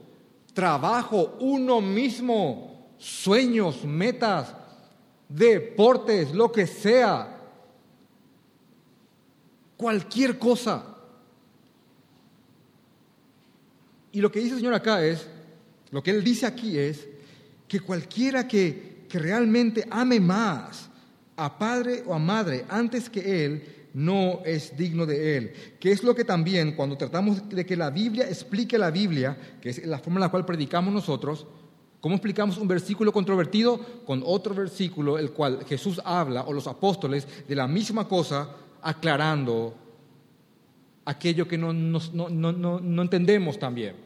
[0.52, 4.52] trabajo, uno mismo, sueños, metas,
[5.28, 7.38] deportes, lo que sea.
[9.76, 10.84] Cualquier cosa.
[14.10, 15.28] Y lo que dice el Señor acá es,
[15.92, 17.06] lo que Él dice aquí es,
[17.68, 20.88] que cualquiera que, que realmente ame más
[21.36, 25.52] a padre o a madre antes que Él, no es digno de Él.
[25.80, 29.70] Que es lo que también, cuando tratamos de que la Biblia explique la Biblia, que
[29.70, 31.46] es la forma en la cual predicamos nosotros,
[32.00, 33.78] ¿cómo explicamos un versículo controvertido?
[34.06, 39.74] Con otro versículo, el cual Jesús habla, o los apóstoles, de la misma cosa, aclarando
[41.04, 43.96] aquello que no, no entendemos también.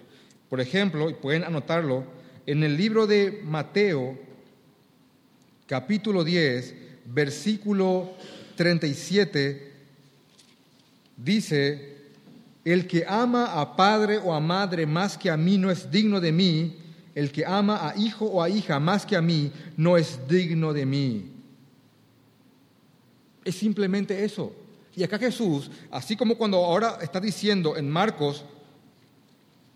[0.49, 2.05] Por ejemplo, y pueden anotarlo,
[2.47, 4.17] en el libro de Mateo,
[5.67, 6.75] capítulo 10,
[7.07, 8.13] versículo
[8.57, 9.73] 37,
[11.17, 11.95] dice,
[12.65, 16.21] el que ama a padre o a madre más que a mí no es digno
[16.21, 16.77] de mí,
[17.15, 20.73] el que ama a hijo o a hija más que a mí no es digno
[20.73, 21.31] de mí.
[23.45, 24.53] Es simplemente eso.
[24.97, 28.45] Y acá Jesús, así como cuando ahora está diciendo en Marcos,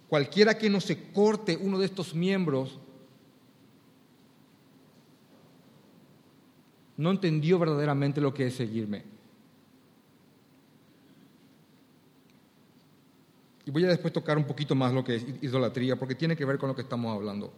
[0.08, 2.78] cualquiera que no se corte uno de estos miembros,
[6.98, 9.04] no entendió verdaderamente lo que es seguirme.
[13.64, 16.44] Y voy a después tocar un poquito más lo que es idolatría, porque tiene que
[16.44, 17.52] ver con lo que estamos hablando.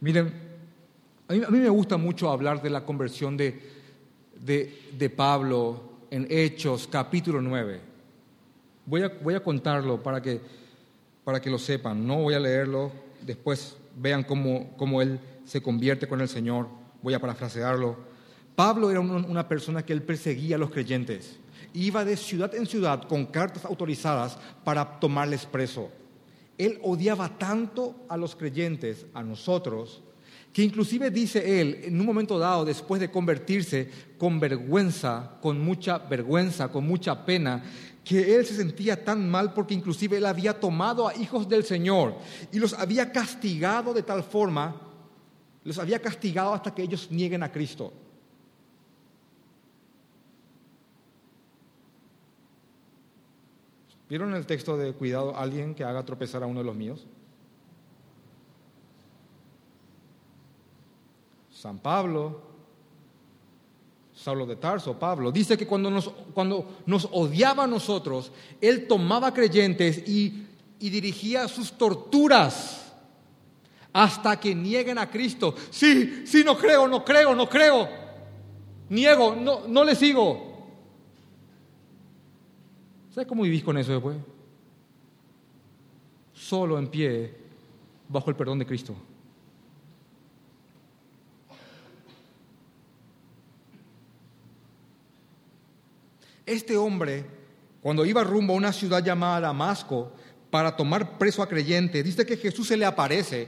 [0.00, 0.32] Miren,
[1.28, 3.58] a mí, me gusta mucho hablar de la conversión de,
[4.38, 7.80] de, Pablo en Hechos, capítulo 9.
[8.84, 10.40] Voy a, voy a contarlo para que,
[11.24, 12.06] para que lo sepan.
[12.06, 12.92] No voy a leerlo,
[13.24, 16.66] después vean cómo, cómo él se convierte con el Señor.
[17.00, 18.11] Voy a parafrasearlo.
[18.54, 21.38] Pablo era una persona que él perseguía a los creyentes
[21.74, 25.90] iba de ciudad en ciudad con cartas autorizadas para tomarles preso.
[26.58, 30.02] Él odiaba tanto a los creyentes, a nosotros,
[30.52, 35.98] que inclusive dice él, en un momento dado, después de convertirse, con vergüenza, con mucha
[35.98, 37.64] vergüenza, con mucha pena,
[38.04, 42.16] que él se sentía tan mal porque inclusive él había tomado a hijos del Señor
[42.52, 44.76] y los había castigado de tal forma,
[45.64, 47.92] los había castigado hasta que ellos nieguen a Cristo.
[54.12, 57.06] ¿Vieron el texto de cuidado alguien que haga tropezar a uno de los míos?
[61.50, 62.42] San Pablo,
[64.14, 69.32] Saulo de Tarso, Pablo, dice que cuando nos, cuando nos odiaba a nosotros, él tomaba
[69.32, 70.46] creyentes y,
[70.78, 72.92] y dirigía sus torturas
[73.94, 75.54] hasta que nieguen a Cristo.
[75.70, 77.88] Sí, sí, no creo, no creo, no creo.
[78.90, 80.51] Niego, no, no le sigo.
[83.14, 84.16] ¿Sabes cómo vivís con eso después?
[86.32, 87.34] Solo en pie,
[88.08, 88.94] bajo el perdón de Cristo.
[96.46, 97.24] Este hombre,
[97.82, 100.12] cuando iba rumbo a una ciudad llamada Damasco
[100.50, 103.46] para tomar preso a creyentes, dice que Jesús se le aparece,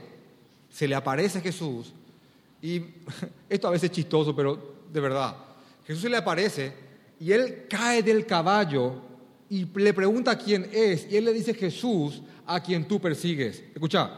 [0.69, 1.91] se le aparece Jesús,
[2.61, 2.81] y
[3.49, 5.35] esto a veces es chistoso, pero de verdad,
[5.85, 6.71] Jesús se le aparece
[7.19, 9.14] y él cae del caballo
[9.55, 13.63] y le pregunta quién es, y él le dice Jesús a quien tú persigues.
[13.73, 14.11] Escucha,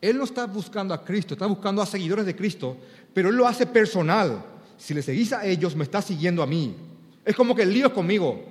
[0.00, 2.76] él no está buscando a Cristo, está buscando a seguidores de Cristo,
[3.14, 4.44] pero él lo hace personal.
[4.76, 6.74] Si le seguís a ellos, me está siguiendo a mí.
[7.24, 8.42] Es como que el lío es conmigo.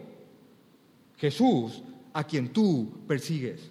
[1.17, 3.69] Jesús, a quien tú persigues.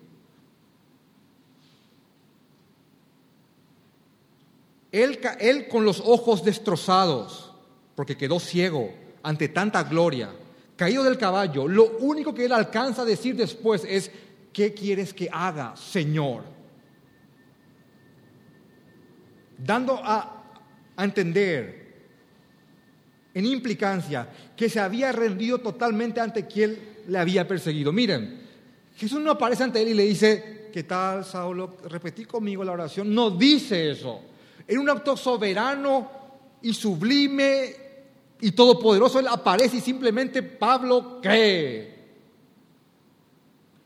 [4.93, 7.55] Él, él con los ojos destrozados,
[7.95, 8.93] porque quedó ciego
[9.23, 10.31] ante tanta gloria,
[10.81, 14.11] caído del caballo, lo único que él alcanza a decir después es,
[14.51, 16.43] ¿qué quieres que haga, Señor?
[19.59, 20.39] Dando a,
[20.97, 22.07] entender
[23.35, 24.27] en implicancia
[24.57, 27.93] que se había rendido totalmente ante quien le había perseguido.
[27.93, 28.41] Miren,
[28.97, 31.77] Jesús no aparece ante él y le dice, ¿qué tal, Saulo?
[31.91, 33.15] Repetí conmigo la oración.
[33.15, 34.23] No dice eso.
[34.67, 36.11] En un acto soberano
[36.63, 37.80] y sublime
[38.41, 42.01] y todopoderoso, Él aparece y simplemente Pablo cree.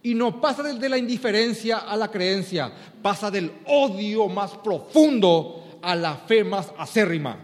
[0.02, 2.70] Y no pasa de la indiferencia a la creencia,
[3.02, 7.38] pasa del odio más profundo a la fe más acérrima.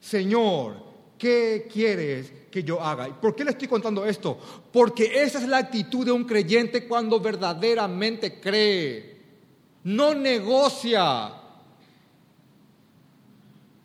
[0.00, 0.82] Señor,
[1.18, 3.08] ¿qué quieres que yo haga?
[3.08, 4.38] ¿Y por qué le estoy contando esto?
[4.72, 9.17] Porque esa es la actitud de un creyente cuando verdaderamente cree.
[9.88, 11.32] No negocia.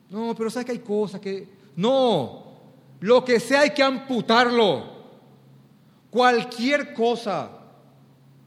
[0.10, 1.48] No, pero sabes que hay cosas que...
[1.76, 2.44] No,
[3.00, 4.92] lo que sea hay que amputarlo.
[6.12, 7.50] Cualquier cosa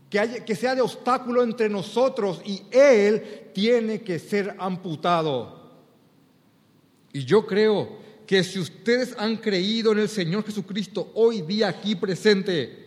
[0.09, 5.57] que, que sea de obstáculo entre nosotros y Él tiene que ser amputado.
[7.12, 7.96] Y yo creo
[8.26, 12.86] que si ustedes han creído en el Señor Jesucristo hoy día aquí presente,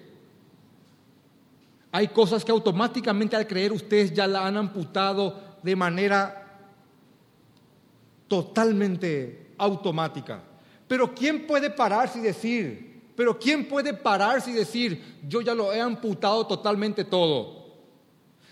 [1.92, 6.58] hay cosas que automáticamente al creer ustedes ya la han amputado de manera
[8.28, 10.42] totalmente automática.
[10.88, 12.90] Pero ¿quién puede pararse y decir?
[13.16, 17.60] Pero ¿quién puede pararse y decir, yo ya lo he amputado totalmente todo?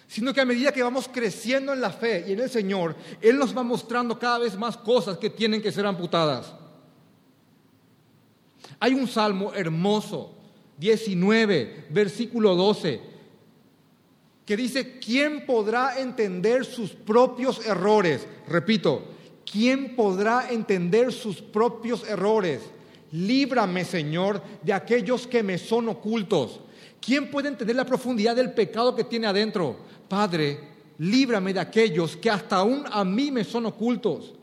[0.07, 3.37] Sino que a medida que vamos creciendo en la fe y en el Señor, Él
[3.37, 6.53] nos va mostrando cada vez más cosas que tienen que ser amputadas.
[8.79, 10.33] Hay un salmo hermoso,
[10.77, 13.16] 19, versículo 12,
[14.47, 18.25] que dice, ¿quién podrá entender sus propios errores?
[18.47, 19.03] Repito,
[19.45, 22.61] ¿quién podrá entender sus propios errores?
[23.11, 26.61] Líbrame, Señor, de aquellos que me son ocultos.
[27.01, 29.79] ¿Quién puede entender la profundidad del pecado que tiene adentro?
[30.07, 30.59] Padre,
[30.97, 34.33] líbrame de aquellos que hasta aún a mí me son ocultos.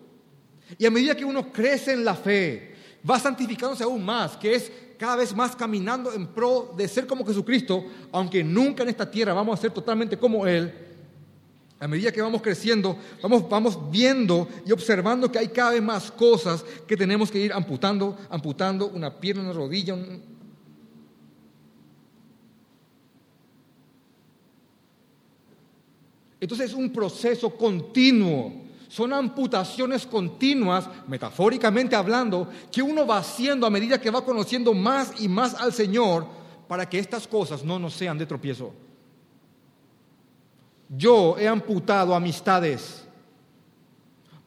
[0.77, 2.74] Y a medida que uno crece en la fe,
[3.09, 7.27] va santificándose aún más, que es cada vez más caminando en pro de ser como
[7.27, 10.73] Jesucristo, aunque nunca en esta tierra vamos a ser totalmente como Él.
[11.81, 16.11] A medida que vamos creciendo, vamos, vamos viendo y observando que hay cada vez más
[16.11, 19.95] cosas que tenemos que ir amputando, amputando una pierna, una rodilla.
[26.41, 28.64] Entonces es un proceso continuo
[28.95, 35.20] son amputaciones continuas, metafóricamente hablando, que uno va haciendo a medida que va conociendo más
[35.20, 36.24] y más al Señor
[36.68, 38.72] para que estas cosas no nos sean de tropiezo.
[40.88, 43.05] Yo he amputado amistades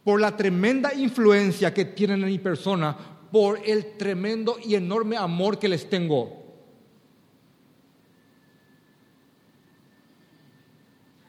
[0.06, 2.96] por la tremenda influencia que tienen en mi persona,
[3.30, 6.42] por el tremendo y enorme amor que les tengo.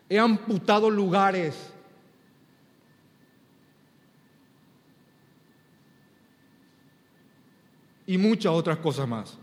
[0.09, 1.75] He amputado lugares
[8.09, 9.37] y muchas otras cosas más.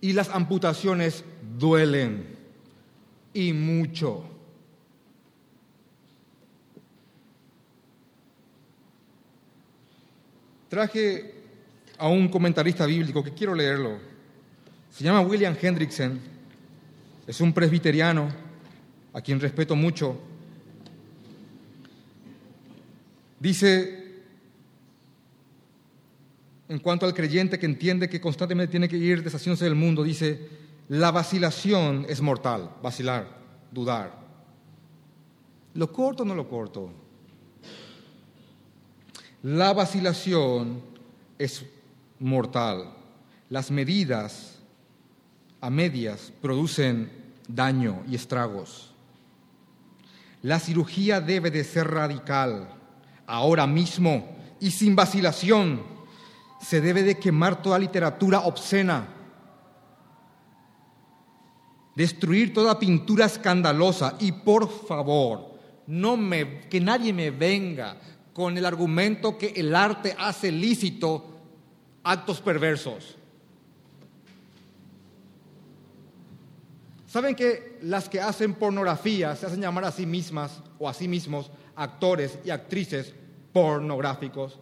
[0.00, 1.24] Y las amputaciones
[1.56, 2.26] duelen
[3.32, 4.24] y mucho.
[10.68, 11.34] Traje
[11.96, 13.98] a un comentarista bíblico que quiero leerlo.
[14.90, 16.18] Se llama William Hendrickson.
[17.28, 18.28] Es un presbiteriano
[19.12, 20.20] a quien respeto mucho.
[23.38, 24.01] Dice,
[26.72, 30.48] en cuanto al creyente que entiende que constantemente tiene que ir deshaciéndose del mundo, dice,
[30.88, 33.28] la vacilación es mortal, vacilar,
[33.70, 34.18] dudar.
[35.74, 36.90] ¿Lo corto o no lo corto?
[39.42, 40.80] La vacilación
[41.38, 41.62] es
[42.18, 42.94] mortal.
[43.50, 44.58] Las medidas
[45.60, 47.12] a medias producen
[47.48, 48.94] daño y estragos.
[50.40, 52.70] La cirugía debe de ser radical,
[53.26, 55.91] ahora mismo y sin vacilación
[56.62, 59.08] se debe de quemar toda literatura obscena,
[61.96, 65.58] destruir toda pintura escandalosa y por favor,
[65.88, 67.96] no me, que nadie me venga
[68.32, 71.26] con el argumento que el arte hace lícito
[72.04, 73.16] actos perversos.
[77.06, 81.08] ¿Saben que las que hacen pornografía se hacen llamar a sí mismas o a sí
[81.08, 83.12] mismos actores y actrices
[83.52, 84.58] pornográficos?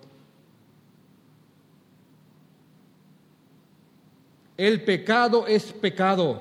[4.61, 6.39] El pecado es pecado.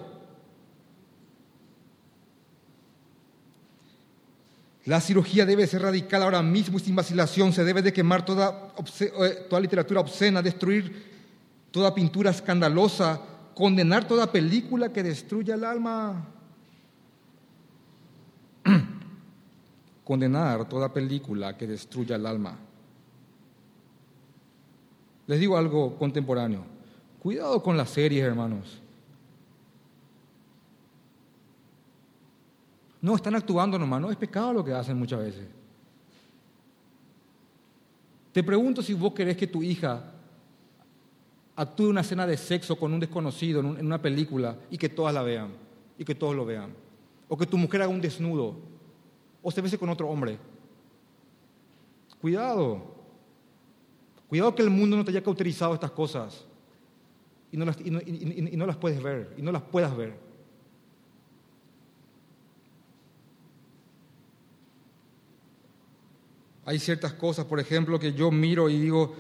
[4.83, 7.53] La cirugía debe ser radical ahora mismo y sin vacilación.
[7.53, 11.01] Se debe de quemar toda, eh, toda literatura obscena, destruir
[11.71, 13.21] toda pintura escandalosa,
[13.55, 16.27] condenar toda película que destruya el alma.
[20.03, 22.57] condenar toda película que destruya el alma.
[25.25, 26.78] Les digo algo contemporáneo.
[27.19, 28.79] Cuidado con las series, hermanos.
[33.01, 35.47] No, están actuando nomás, no es pecado lo que hacen muchas veces.
[38.31, 40.13] Te pregunto si vos querés que tu hija
[41.55, 45.23] actúe una escena de sexo con un desconocido en una película y que todas la
[45.23, 45.51] vean
[45.97, 46.73] y que todos lo vean.
[47.27, 48.55] O que tu mujer haga un desnudo
[49.41, 50.37] o se bese con otro hombre.
[52.21, 52.81] Cuidado.
[54.27, 56.45] Cuidado que el mundo no te haya cauterizado estas cosas
[57.51, 60.13] y no, las, y, no, y, no las, puedes ver, y no las puedas ver.
[66.65, 69.15] Hay ciertas cosas, por ejemplo, que yo miro y digo,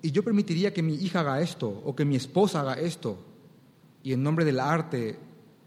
[0.00, 3.18] y yo permitiría que mi hija haga esto, o que mi esposa haga esto,
[4.02, 5.18] y en nombre del arte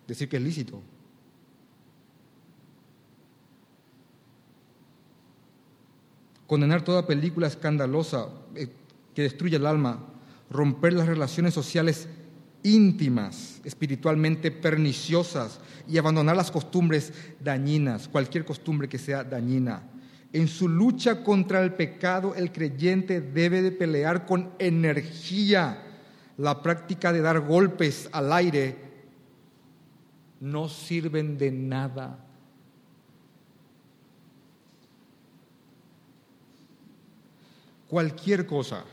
[0.07, 0.81] decir que es lícito.
[6.47, 8.67] Condenar toda película escandalosa eh,
[9.13, 10.08] que destruye el alma
[10.49, 12.07] romper las relaciones sociales
[12.63, 19.83] íntimas, espiritualmente perniciosas y abandonar las costumbres dañinas, cualquier costumbre que sea dañina.
[20.33, 25.85] En su lucha contra el pecado, el creyente debe de pelear con energía.
[26.37, 28.77] La práctica de dar golpes al aire
[30.39, 32.25] no sirven de nada.
[37.87, 38.85] Cualquier cosa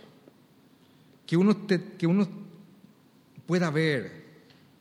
[1.27, 2.29] que uno, que uno
[3.47, 4.25] pueda ver,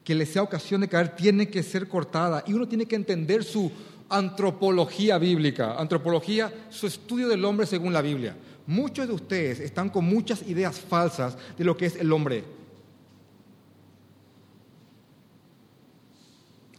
[0.04, 3.44] que le sea ocasión de caer, tiene que ser cortada y uno tiene que entender
[3.44, 3.72] su
[4.10, 8.36] antropología bíblica, antropología, su estudio del hombre según la Biblia.
[8.68, 12.44] Muchos de ustedes están con muchas ideas falsas de lo que es el hombre.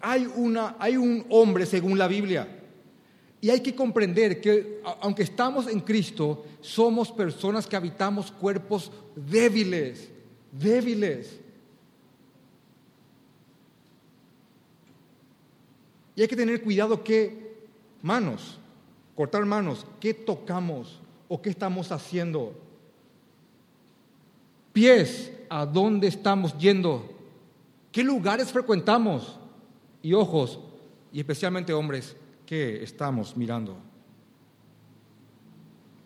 [0.00, 2.55] Hay, una, hay un hombre según la Biblia.
[3.40, 10.10] Y hay que comprender que aunque estamos en Cristo, somos personas que habitamos cuerpos débiles,
[10.52, 11.38] débiles.
[16.14, 17.56] Y hay que tener cuidado qué
[18.02, 18.58] manos,
[19.14, 22.54] cortar manos, qué tocamos o qué estamos haciendo.
[24.72, 27.10] Pies, ¿a dónde estamos yendo?
[27.92, 29.38] ¿Qué lugares frecuentamos?
[30.02, 30.58] Y ojos,
[31.12, 32.16] y especialmente hombres,
[32.46, 33.76] ¿qué estamos mirando?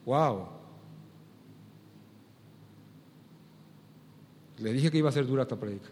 [0.06, 0.48] Wow.
[4.58, 5.88] Le dije que iba a ser dura esta predica.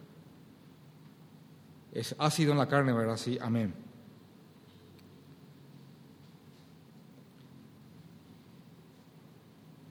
[1.92, 3.16] Es ácido en la carne, ¿verdad?
[3.16, 3.74] Sí, amén.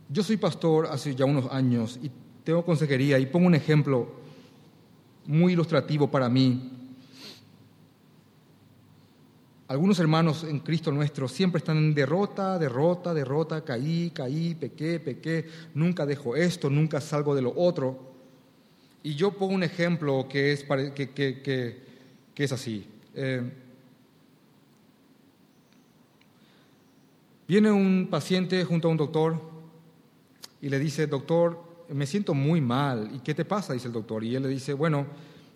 [0.10, 2.10] Yo soy pastor hace ya unos años y
[2.44, 4.08] tengo consejería y pongo un ejemplo
[5.26, 6.77] muy ilustrativo para mí.
[9.70, 15.46] Algunos hermanos en Cristo nuestro siempre están en derrota, derrota, derrota, caí, caí, pequé, pequé,
[15.74, 18.00] nunca dejo esto, nunca salgo de lo otro.
[19.04, 21.84] Y yo pongo un ejemplo que es, que,
[22.34, 22.88] es así.
[23.14, 23.42] Eh,
[27.46, 29.42] viene un paciente junto a un doctor
[30.62, 33.10] y le dice, doctor, me siento muy mal.
[33.14, 33.74] ¿Y qué te pasa?
[33.74, 34.24] Dice el doctor.
[34.24, 35.06] Y él le dice, bueno,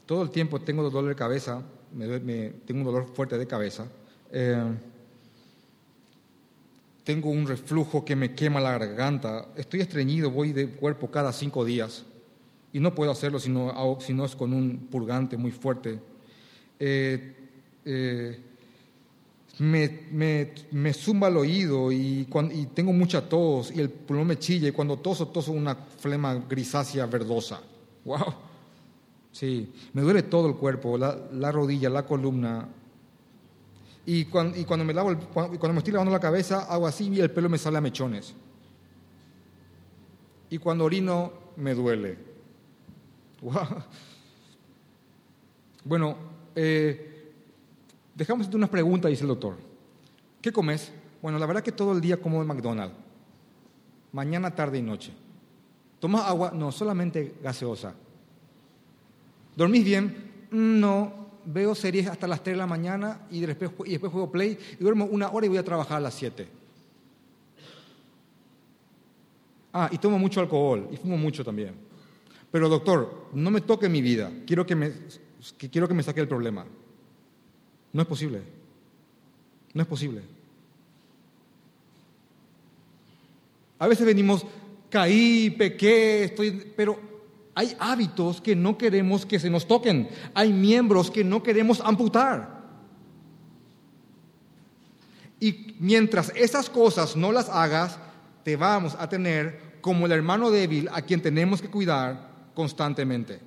[0.05, 1.62] todo el tiempo tengo dolor de cabeza,
[1.97, 3.88] tengo un dolor fuerte de cabeza.
[4.32, 4.64] Eh,
[7.04, 9.48] tengo un reflujo que me quema la garganta.
[9.56, 12.06] Estoy estreñido, voy de cuerpo cada cinco días.
[12.74, 16.00] Y no puedo hacerlo si no, es con un purgante muy fuerte.
[16.80, 17.36] Eh,
[17.84, 18.40] eh,
[19.60, 24.40] me, me, me zumba el oído y, y, tengo mucha tos y el pulmón me
[24.40, 27.62] chilla y cuando toso, toso una flema grisácea verdosa.
[28.06, 28.34] ¡Wow!
[29.32, 32.68] Sí, me duele todo el cuerpo, la, la rodilla, la columna.
[34.06, 37.20] Y cuando, y cuando me lavo cuando, me estoy lavando la cabeza, hago así y
[37.20, 38.34] el pelo me sale a mechones.
[40.49, 42.18] Y cuando orino, me duele.
[45.84, 46.16] Bueno,
[46.54, 47.12] eh,
[48.16, 49.56] Dejamos de unas preguntas, dice el doctor.
[50.41, 50.91] ¿Qué comes?
[51.22, 52.95] Bueno, la verdad que todo el día como de McDonald's.
[54.12, 55.12] Mañana, tarde y noche.
[55.99, 56.52] ¿Tomas agua?
[56.54, 57.95] No, solamente gaseosa.
[59.56, 60.47] ¿Dormís bien?
[60.52, 64.58] No, veo series hasta las 3 de la mañana y después, y después juego play
[64.74, 66.48] y duermo una hora y voy a trabajar a las 7.
[69.74, 71.74] Ah, y tomo mucho alcohol y fumo mucho también.
[72.52, 74.92] Pero doctor, no me toque mi vida, quiero que me,
[75.72, 76.66] quiero que me saque el problema.
[77.94, 78.42] No es posible.
[79.74, 80.22] No es posible.
[83.80, 84.46] A veces venimos,
[84.89, 87.11] caí, pequé, estoy, pero
[87.54, 90.10] hay hábitos que no queremos que se nos toquen.
[90.34, 92.62] Hay miembros que no queremos amputar.
[95.39, 97.97] Y mientras esas cosas no las hagas,
[98.43, 103.39] te vamos a tener como el hermano débil a quien tenemos que cuidar constantemente.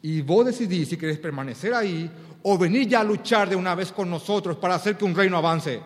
[0.00, 2.10] Y vos decidís si querés permanecer ahí
[2.42, 5.36] o venir ya a luchar de una vez con nosotros para hacer que un reino
[5.36, 5.80] avance.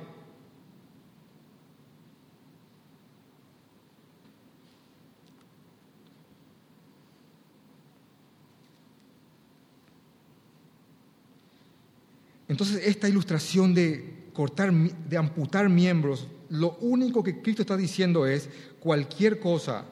[12.52, 18.48] Entonces, esta ilustración de cortar, de amputar miembros, lo único que Cristo está diciendo es
[18.78, 19.84] cualquier cosa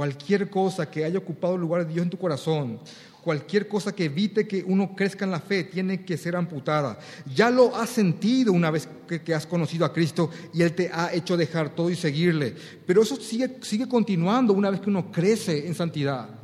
[0.00, 2.80] Cualquier cosa que haya ocupado el lugar de Dios en tu corazón,
[3.22, 6.98] cualquier cosa que evite que uno crezca en la fe, tiene que ser amputada.
[7.34, 11.12] Ya lo has sentido una vez que, has conocido a Cristo y Él te ha
[11.12, 12.54] hecho dejar todo y seguirle.
[12.86, 16.39] Pero eso sigue, sigue continuando una vez que uno crece en santidad.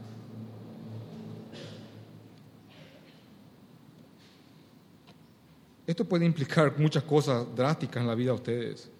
[5.86, 8.90] Esto puede implicar muchas cosas drásticas en la vida de ustedes.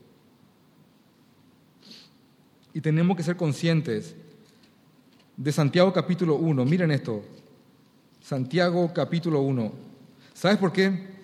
[2.73, 4.15] Y tenemos que ser conscientes
[5.37, 6.65] de Santiago capítulo 1.
[6.65, 7.25] Miren esto.
[8.23, 9.73] Santiago capítulo 1.
[10.35, 11.17] ¿Sabes por qué?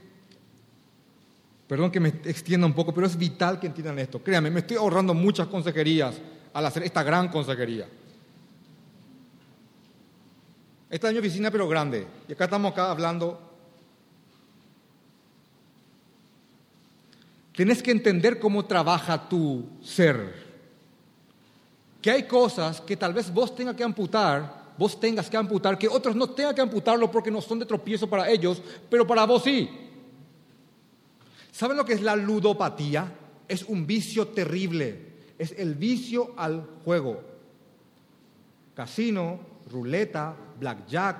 [1.68, 4.22] Perdón que me extienda un poco, pero es vital que entiendan esto.
[4.22, 6.20] Créanme, me estoy ahorrando muchas consejerías
[6.52, 7.88] al hacer esta gran consejería.
[10.90, 12.06] Esta es mi oficina, pero grande.
[12.28, 13.51] Y acá estamos hablando.
[17.54, 20.42] Tienes que entender cómo trabaja tu ser
[22.02, 25.86] que hay cosas que tal vez vos tengas que amputar, vos tengas que amputar, que
[25.86, 29.44] otros no tengan que amputarlo porque no son de tropiezo para ellos, pero para vos
[29.44, 29.70] sí.
[31.52, 33.06] ¿Saben lo que es la ludopatía?
[33.46, 35.12] Es un vicio terrible.
[35.38, 37.22] Es el vicio al juego.
[38.74, 39.38] Casino,
[39.70, 41.16] ruleta, blackjack,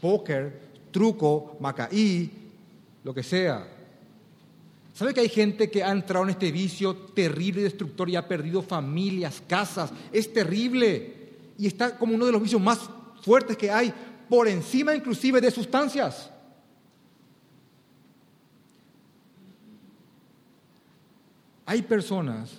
[0.00, 0.60] póker,
[0.92, 2.30] truco, macaí,
[3.02, 3.66] lo que sea.
[5.00, 8.28] ¿Sabe que hay gente que ha entrado en este vicio terrible y destructor y ha
[8.28, 9.90] perdido familias, casas?
[10.12, 11.30] Es terrible.
[11.56, 12.80] Y está como uno de los vicios más
[13.22, 13.94] fuertes que hay,
[14.28, 16.30] por encima inclusive de sustancias.
[21.64, 22.50] Hay personas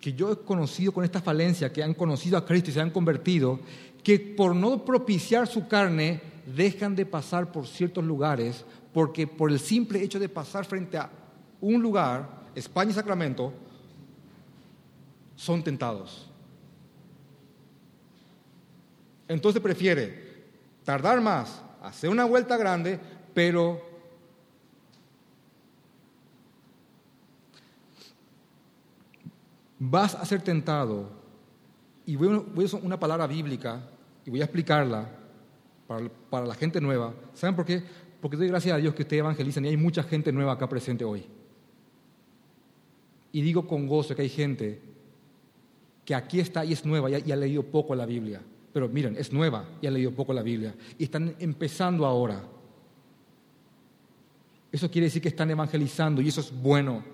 [0.00, 2.92] que yo he conocido con esta falencia, que han conocido a Cristo y se han
[2.92, 3.60] convertido,
[4.02, 9.60] que por no propiciar su carne dejan de pasar por ciertos lugares, porque por el
[9.60, 11.19] simple hecho de pasar frente a
[11.60, 13.52] un lugar, España y Sacramento,
[15.36, 16.28] son tentados.
[19.28, 20.30] Entonces prefiere
[20.84, 22.98] tardar más, hacer una vuelta grande,
[23.32, 23.80] pero
[29.78, 31.08] vas a ser tentado.
[32.04, 33.80] Y voy a usar una palabra bíblica
[34.26, 35.08] y voy a explicarla
[35.86, 37.14] para, para la gente nueva.
[37.34, 37.82] ¿Saben por qué?
[38.20, 41.04] Porque doy gracias a Dios que ustedes evangelizan y hay mucha gente nueva acá presente
[41.04, 41.26] hoy.
[43.32, 44.80] Y digo con gozo que hay gente
[46.04, 48.40] que aquí está y es nueva y ha, leído poco la Biblia.
[48.72, 50.74] Pero miren, es nueva y ha leído poco la Biblia.
[50.98, 52.42] Y están empezando ahora.
[54.72, 57.04] Eso quiere decir que están evangelizando y eso es bueno.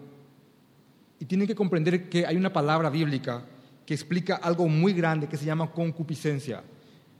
[1.18, 3.44] Y tienen que comprender que hay una palabra bíblica
[3.84, 6.62] que explica algo muy grande que se llama concupiscencia.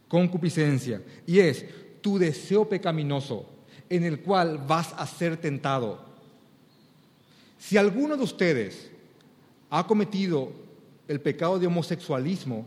[0.07, 1.01] Concupiscencia.
[1.25, 1.65] Y es
[2.01, 3.45] tu deseo pecaminoso
[3.89, 6.06] en el cual vas a ser tentado.
[7.57, 8.91] Si alguno de ustedes
[9.69, 10.51] ha cometido
[11.07, 12.65] el pecado de homosexualismo,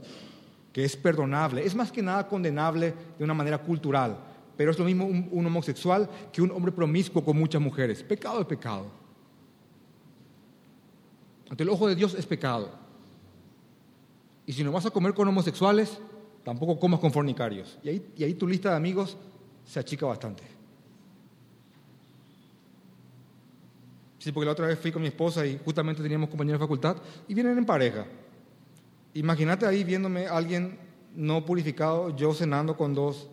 [0.72, 4.18] que es perdonable, es más que nada condenable de una manera cultural,
[4.56, 8.02] pero es lo mismo un, homosexual que un hombre promiscuo con muchas mujeres.
[8.02, 8.86] Pecado es pecado.
[11.48, 12.70] Ante el ojo de Dios es pecado.
[14.46, 15.98] Y si no vas a comer con homosexuales,
[16.44, 17.78] tampoco comas con fornicarios.
[17.82, 19.16] Y ahí, y ahí tu lista de amigos
[19.64, 20.59] se achica bastante.
[24.20, 26.98] Sí, porque la otra vez fui con mi esposa y justamente teníamos compañeros de facultad
[27.26, 28.04] y vienen en pareja.
[29.14, 30.78] Imagínate ahí viéndome alguien
[31.16, 33.30] no purificado, yo cenando con dos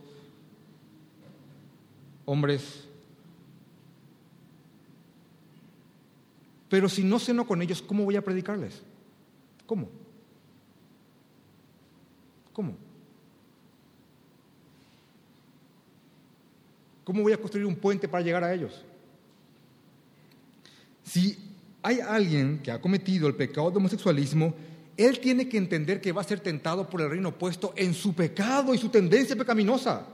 [2.24, 2.88] hombres.
[6.70, 8.82] Pero si no ceno con ellos, ¿cómo voy a predicarles?
[9.66, 9.90] ¿Cómo?
[12.54, 12.78] ¿Cómo?
[17.04, 18.86] ¿Cómo voy a construir un puente para llegar a ellos?
[21.08, 21.38] Si
[21.82, 24.54] hay alguien que ha cometido el pecado de homosexualismo,
[24.98, 28.14] él tiene que entender que va a ser tentado por el reino opuesto en su
[28.14, 30.06] pecado y su tendencia pecaminosa.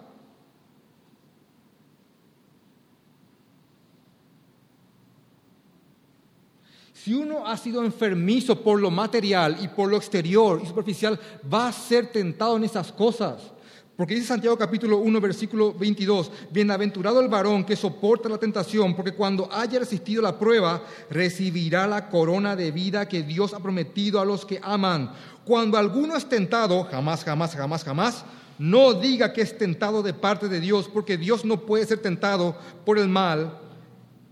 [6.94, 11.20] Si uno ha sido enfermizo por lo material y por lo exterior y superficial,
[11.52, 13.52] va a ser tentado en esas cosas.
[13.96, 19.14] Porque dice Santiago capítulo 1, versículo 22, bienaventurado el varón que soporta la tentación, porque
[19.14, 24.26] cuando haya resistido la prueba, recibirá la corona de vida que Dios ha prometido a
[24.26, 25.14] los que aman.
[25.46, 28.26] Cuando alguno es tentado, jamás, jamás, jamás, jamás,
[28.58, 32.58] no diga que es tentado de parte de Dios, porque Dios no puede ser tentado
[32.86, 33.60] por el mal,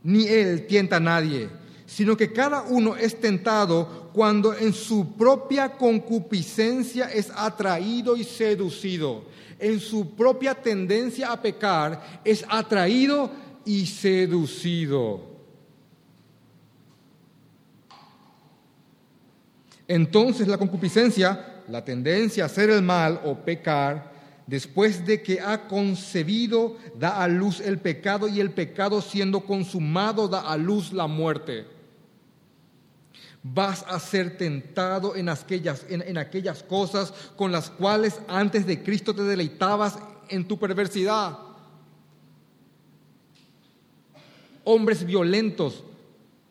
[0.01, 1.49] ni Él tienta a nadie,
[1.85, 9.29] sino que cada uno es tentado cuando en su propia concupiscencia es atraído y seducido
[9.61, 13.31] en su propia tendencia a pecar, es atraído
[13.63, 15.21] y seducido.
[19.87, 24.11] Entonces la concupiscencia, la tendencia a hacer el mal o pecar,
[24.47, 30.27] después de que ha concebido, da a luz el pecado y el pecado siendo consumado
[30.27, 31.80] da a luz la muerte.
[33.43, 39.15] Vas a ser tentado en aquellas, en, aquellas cosas con las cuales antes de Cristo
[39.15, 39.97] te deleitabas
[40.29, 41.39] en tu perversidad.
[44.63, 45.83] Hombres violentos,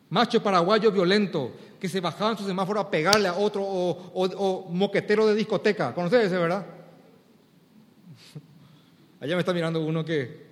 [0.09, 5.33] macho paraguayo violento, que se bajaban su semáforo a pegarle a otro, o, moquetero de
[5.33, 5.95] discoteca.
[5.95, 6.65] ¿Conoces ese, verdad?
[9.21, 10.50] Allá me está mirando uno que...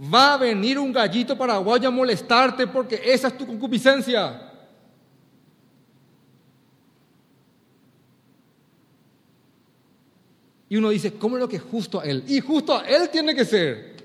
[0.00, 4.48] Va a venir un gallito paraguayo a molestarte porque esa es tu concupiscencia.
[10.68, 12.24] Y uno dice, ¿cómo es lo que es justo a él?
[12.28, 13.96] Y justo a él tiene que ser.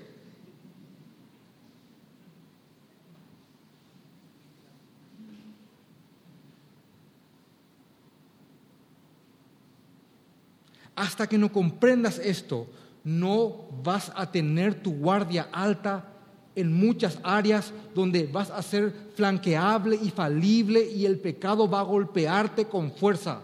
[10.96, 12.68] Hasta que no comprendas esto,
[13.04, 16.10] no vas a tener tu guardia alta
[16.56, 21.84] en muchas áreas donde vas a ser flanqueable y falible y el pecado va a
[21.84, 23.42] golpearte con fuerza.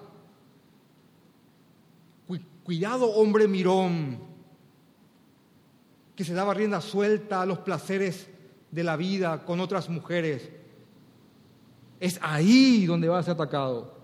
[2.62, 4.18] Cuidado, hombre mirón,
[6.14, 8.28] que se daba rienda suelta a los placeres
[8.70, 10.50] de la vida con otras mujeres.
[11.98, 13.99] Es ahí donde vas a ser atacado.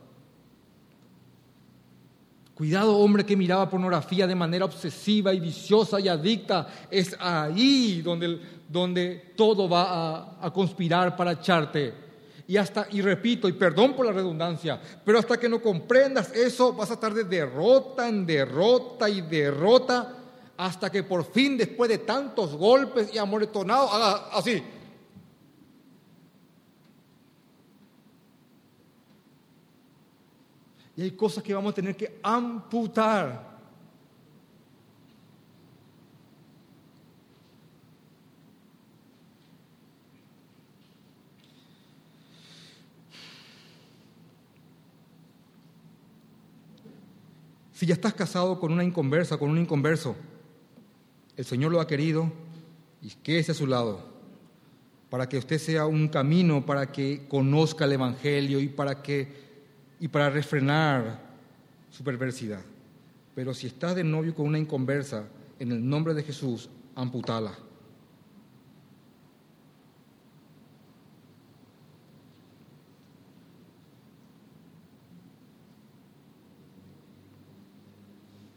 [2.57, 6.67] Cuidado, hombre que miraba pornografía de manera obsesiva y viciosa y adicta.
[6.91, 11.93] Es ahí donde, donde todo va a, conspirar para echarte.
[12.49, 16.73] Y hasta, y repito, y perdón por la redundancia, pero hasta que no comprendas eso,
[16.73, 20.15] vas a estar de derrota en derrota y derrota,
[20.57, 24.63] hasta que por fin, después de tantos golpes y amoretonados, haga así.
[30.97, 33.57] Y hay cosas que vamos a tener que amputar.
[47.75, 50.17] Si ya estás casado con una inconversa, con un inconverso,
[51.37, 52.33] el Señor lo ha querido
[53.03, 54.01] y quédese a su lado,
[55.11, 59.46] para que usted sea un camino, para que conozca el Evangelio y para que
[60.01, 61.21] y para refrenar
[61.91, 62.63] su perversidad.
[63.35, 65.27] Pero si estás de novio con una inconversa,
[65.59, 67.53] en el nombre de Jesús, amputala.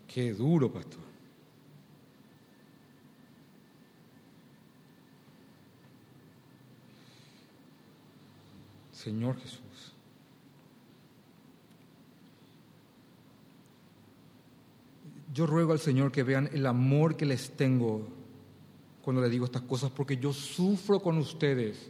[0.08, 1.00] Qué duro, pastor.
[8.92, 9.68] Señor Jesús.
[15.34, 18.07] Yo ruego al Señor que vean el amor que les tengo
[19.01, 21.89] cuando les digo estas cosas, porque yo sufro con ustedes.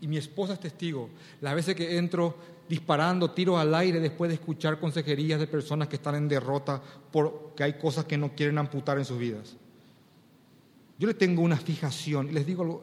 [0.00, 1.08] Y mi esposa es testigo.
[1.40, 2.36] Las veces que entro
[2.68, 6.82] disparando tiros al aire después de escuchar consejerías de personas que están en derrota
[7.12, 9.56] porque hay cosas que no quieren amputar en sus vidas.
[10.98, 12.82] Yo le tengo una fijación, y les digo algo,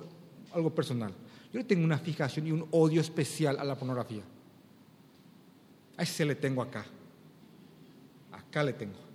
[0.54, 1.14] algo personal.
[1.52, 4.24] Yo le tengo una fijación y un odio especial a la pornografía.
[5.98, 6.86] A ese le tengo acá.
[8.32, 9.13] Acá le tengo.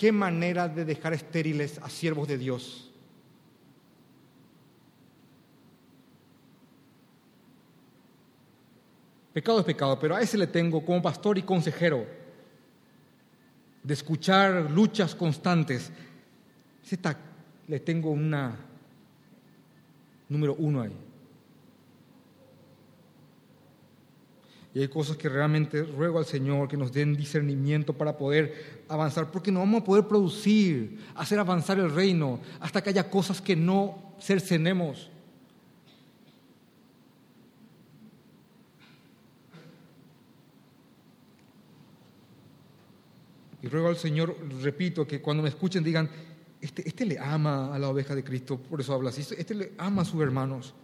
[0.00, 2.90] Qué manera de dejar estériles a siervos de Dios.
[9.34, 12.06] Pecado es pecado, pero a ese le tengo como pastor y consejero
[13.82, 15.92] de escuchar luchas constantes.
[17.68, 18.56] le tengo una
[20.30, 21.09] número uno ahí.
[24.72, 29.30] Y hay cosas que realmente ruego al Señor que nos den discernimiento para poder avanzar,
[29.30, 33.56] porque no vamos a poder producir, hacer avanzar el reino, hasta que haya cosas que
[33.56, 35.10] no cercenemos.
[43.62, 46.08] Y ruego al Señor, repito, que cuando me escuchen digan,
[46.60, 49.72] este, este le ama a la oveja de Cristo, por eso habla así, este le
[49.78, 50.74] ama a sus hermanos.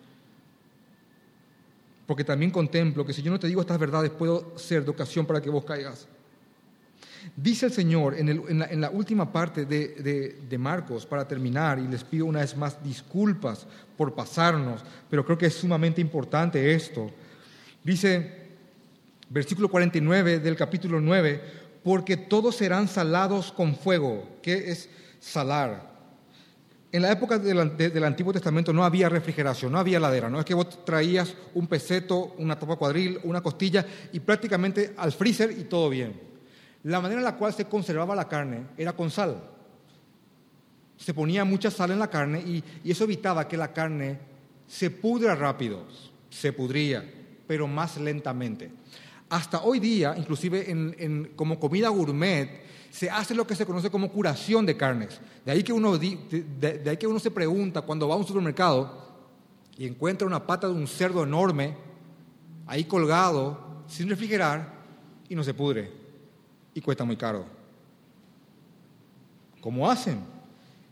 [2.07, 5.26] Porque también contemplo que si yo no te digo estas verdades, puedo ser de ocasión
[5.26, 6.07] para que vos caigas.
[7.34, 12.40] Dice el Señor en, la, última parte de, Marcos, para terminar, y les pido una
[12.40, 17.11] vez más disculpas por pasarnos, pero creo que es sumamente importante esto.
[17.82, 18.46] Dice,
[19.28, 21.42] versículo 49 del capítulo 9,
[21.82, 24.38] porque todos serán salados con fuego.
[24.40, 24.88] ¿Qué es
[25.18, 25.95] salar?
[26.97, 30.30] En la época del, Antiguo Testamento no había refrigeración, no había ladera.
[30.30, 33.84] No es que vos traías un peseto, una tapa cuadril, una costilla
[34.14, 36.18] y prácticamente al freezer y todo bien.
[36.84, 39.42] La manera en la cual se conservaba la carne era con sal.
[40.97, 44.18] Se ponía mucha sal en la carne y, eso evitaba que la carne
[44.66, 45.84] se pudra rápido,
[46.30, 47.05] se pudría,
[47.47, 48.70] pero más lentamente.
[49.28, 52.49] Hasta hoy día, inclusive como comida gourmet,
[52.97, 55.20] se hace lo que se conoce como curación de carnes.
[55.44, 58.90] De ahí, que uno, de, ahí que uno se pregunta cuando va a un supermercado
[59.76, 61.76] y encuentra una pata de un cerdo enorme
[62.66, 64.72] ahí colgado, sin refrigerar,
[65.28, 65.92] y no se pudre.
[66.72, 67.44] Y cuesta muy caro.
[69.61, 70.20] ¿Cómo hacen?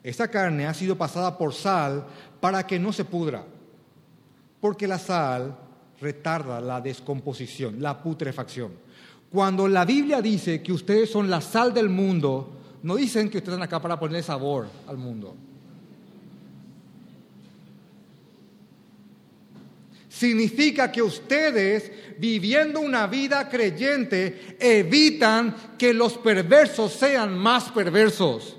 [0.02, 2.04] Esta carne ha sido pasada por sal
[2.38, 3.46] para que no se pudra.
[4.60, 5.56] Porque la sal
[6.02, 8.83] retarda la descomposición, la putrefacción.
[9.34, 12.52] Cuando la Biblia dice que ustedes son la sal del mundo,
[12.84, 15.34] no dicen que ustedes están acá para ponerle sabor al mundo.
[20.08, 28.56] Significa que ustedes, viviendo una vida creyente, evitan que los perversos sean más perversos.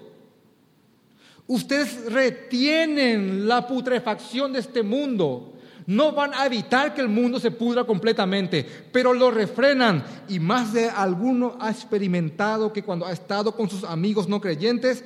[1.47, 5.54] Ustedes retienen la putrefacción de este mundo
[5.87, 10.03] no van a evitar que el mundo se pudra completamente, pero lo refrenan.
[10.27, 15.03] Y más de alguno ha experimentado que cuando ha estado con sus amigos no creyentes,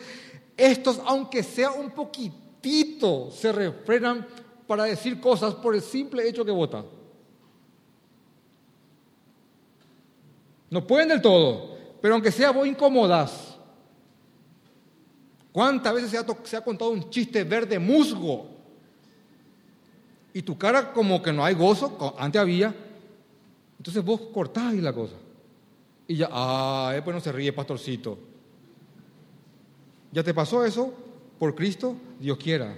[0.55, 4.25] estos, aunque sea un poquitito, se refrenan
[4.67, 6.85] para decir cosas por el simple hecho que votan.
[10.69, 13.57] No pueden del todo, pero aunque sea vos incómodas.
[15.51, 18.58] ¿Cuántas veces se ha, se ha contado un chiste verde musgo?
[20.33, 22.75] Y tu cara como que no hay gozo, antes había,
[23.77, 25.15] entonces vos cortás ahí la cosa.
[26.07, 28.17] Y ya, ah, pues no se ríe, pastorcito.
[30.11, 30.93] ¿Ya te pasó eso?
[31.37, 32.75] Por Cristo, Dios quiera.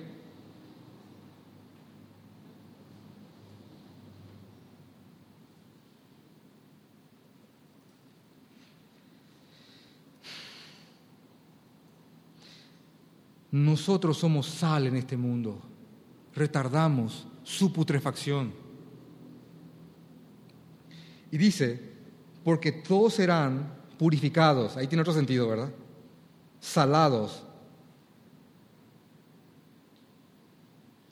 [13.52, 15.62] Nosotros somos sal en este mundo.
[16.34, 18.54] Retardamos su putrefacción.
[21.32, 21.80] Y dice,
[22.44, 25.72] porque todos serán purificados, ahí tiene otro sentido, ¿verdad?
[26.60, 27.44] Salados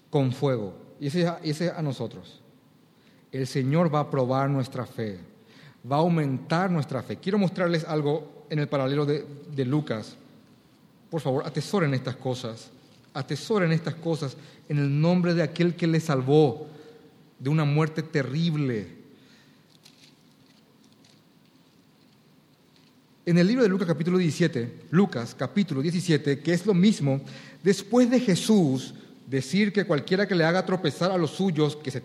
[0.09, 0.73] con fuego.
[0.99, 2.41] Y ese, ese a nosotros.
[3.31, 5.19] El Señor va a probar nuestra fe,
[5.89, 7.17] va a aumentar nuestra fe.
[7.17, 9.25] Quiero mostrarles algo en el paralelo de,
[9.55, 10.17] de Lucas.
[11.09, 12.71] Por favor, atesoren estas cosas
[13.13, 14.37] atesoren estas cosas
[14.67, 16.67] en el nombre de aquel que les salvó
[17.39, 18.99] de una muerte terrible.
[23.25, 27.21] En el libro de Lucas capítulo 17, Lucas capítulo 17, que es lo mismo,
[27.63, 28.93] después de Jesús
[29.27, 32.01] decir que cualquiera que le haga tropezar a los suyos, que se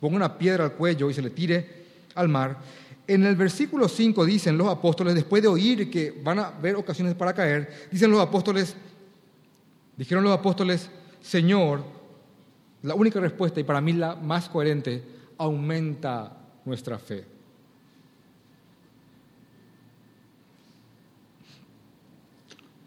[0.00, 2.58] ponga una piedra al cuello y se le tire al mar,
[3.06, 7.14] en el versículo 5 dicen los apóstoles, después de oír que van a haber ocasiones
[7.14, 8.76] para caer, dicen los apóstoles,
[9.98, 10.88] Dijeron los apóstoles,
[11.20, 11.82] Señor,
[12.82, 15.02] la única respuesta y para mí la más coherente,
[15.36, 17.24] aumenta nuestra fe.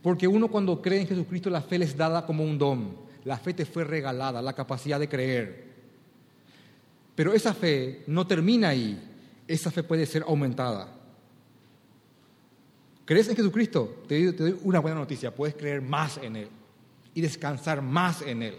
[0.01, 2.95] Porque uno cuando cree en Jesucristo la fe les dada como un don,
[3.25, 5.69] la fe te fue regalada, la capacidad de creer.
[7.13, 8.97] Pero esa fe no termina ahí,
[9.47, 10.87] esa fe puede ser aumentada.
[13.03, 14.03] ¿Crees en Jesucristo?
[14.07, 16.60] Te doy, una buena noticia, puedes creer más en Él
[17.13, 18.55] y descansar más en Él.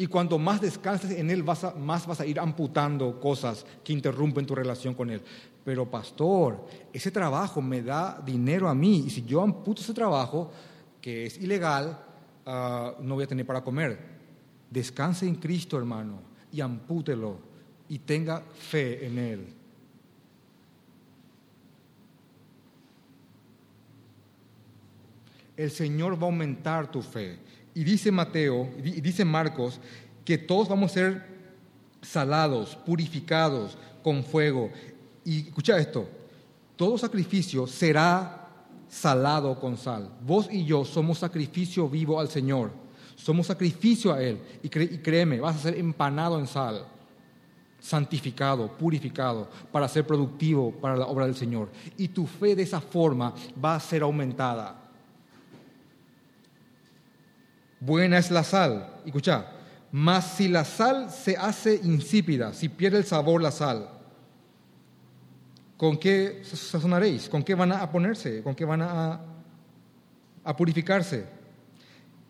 [0.00, 4.46] Y cuando más descanses en Él, vas más vas a ir amputando cosas que interrumpen
[4.46, 5.20] tu relación con Él.
[5.64, 10.52] Pero pastor, ese trabajo me da dinero a mí y si yo amputo ese trabajo,
[11.00, 11.98] que es ilegal,
[12.46, 13.98] ah, no voy a tener para comer.
[14.70, 16.20] Descanse en Cristo, hermano,
[16.52, 17.38] y ampútelo
[17.88, 19.57] y tenga fe en Él.
[25.58, 27.36] El Señor va a aumentar tu fe.
[27.74, 29.80] Y dice Mateo, y dice Marcos,
[30.24, 31.26] que todos vamos a ser
[32.00, 34.70] salados, purificados con fuego.
[35.24, 36.08] Y escucha esto,
[36.76, 38.48] todo sacrificio será
[38.88, 40.08] salado con sal.
[40.24, 42.70] Vos y yo somos sacrificio vivo al Señor.
[43.16, 44.40] Somos sacrificio a Él.
[44.62, 46.86] Y, créeme, vas a ser empanado en sal,
[47.80, 51.68] santificado, purificado, para ser productivo para la obra del Señor.
[51.96, 54.87] Y tu fe de esa forma va a ser aumentada.
[57.80, 59.00] Buena es la sal.
[59.04, 59.46] Escucha,
[59.92, 63.88] mas si la sal se hace insípida, si pierde el sabor la sal,
[65.76, 67.28] ¿con qué sazonaréis?
[67.28, 68.42] ¿Con qué van a ponerse?
[68.42, 69.20] ¿Con qué van a
[70.48, 71.26] a purificarse.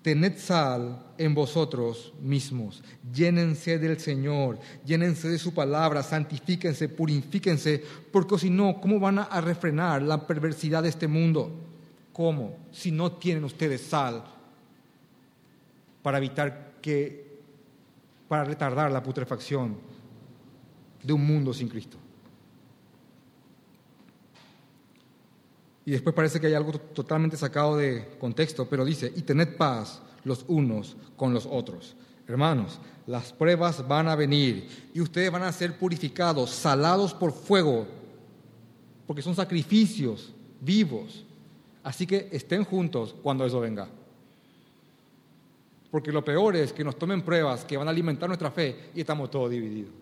[0.02, 2.82] Tened sal en vosotros mismos,
[3.12, 9.40] llénense del Señor, llénense de su palabra, santifíquense, purifíquense, porque si no, ¿cómo van a
[9.40, 11.52] refrenar la perversidad de este mundo?
[12.12, 12.56] ¿Cómo?
[12.72, 14.24] Si no tienen ustedes sal
[16.02, 17.38] para evitar que,
[18.28, 19.76] para retardar la putrefacción
[21.02, 21.98] de un mundo sin Cristo.
[25.84, 30.02] Y después parece que hay algo totalmente sacado de contexto, pero dice, y tened paz
[30.24, 31.96] los unos con los otros.
[32.26, 37.86] Hermanos, las pruebas van a venir y ustedes van a ser purificados, salados por fuego,
[39.06, 41.24] porque son sacrificios vivos.
[41.82, 43.88] Así que estén juntos cuando eso venga.
[45.90, 49.00] Porque lo peor es que nos tomen pruebas que van a alimentar nuestra fe y
[49.00, 49.92] estamos todos divididos.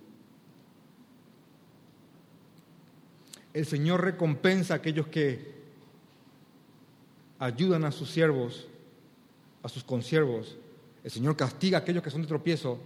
[3.53, 5.55] El Señor recompensa a aquellos que
[7.39, 8.67] ayudan a sus siervos,
[9.63, 10.59] a sus consiervos.
[11.05, 12.79] El Señor castiga a aquellos que son de tropiezo.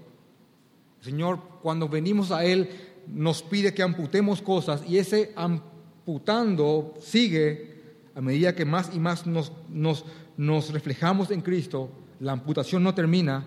[1.01, 2.71] El Señor, cuando venimos a Él,
[3.09, 7.81] nos pide que amputemos cosas y ese amputando sigue
[8.15, 10.05] a medida que más y más nos, nos,
[10.37, 11.91] nos reflejamos en Cristo.
[12.21, 13.45] La amputación no termina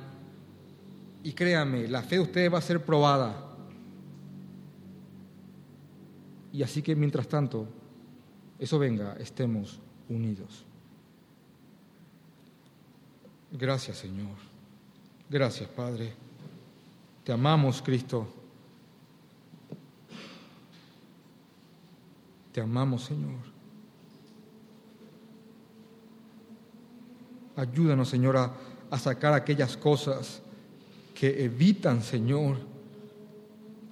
[1.23, 3.51] y créame, la fe de ustedes va a ser probada.
[6.51, 7.67] Y así que mientras tanto,
[8.59, 10.65] eso venga, estemos unidos.
[13.51, 14.35] Gracias Señor.
[15.29, 16.13] Gracias Padre.
[17.23, 18.27] Te amamos Cristo.
[22.51, 23.52] Te amamos Señor.
[27.55, 28.53] Ayúdanos Señor a,
[28.89, 30.41] a sacar aquellas cosas
[31.13, 32.73] que evitan Señor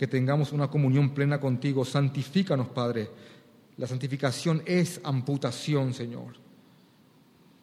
[0.02, 1.86] que tengamos una comunión plena contigo.
[1.86, 3.08] Santifícanos, Padre.
[3.78, 6.34] La santificación es amputación, Señor.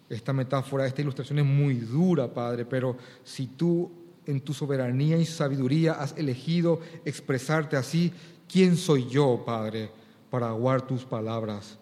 [0.09, 3.90] Esta metáfora, esta ilustración es muy dura, Padre, pero si tú
[4.24, 8.12] en tu soberanía y sabiduría has elegido expresarte así,
[8.49, 9.90] ¿quién soy yo, Padre,
[10.30, 11.76] para aguar tus palabras?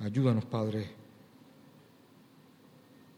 [0.00, 0.95] Ayúdanos, Padre.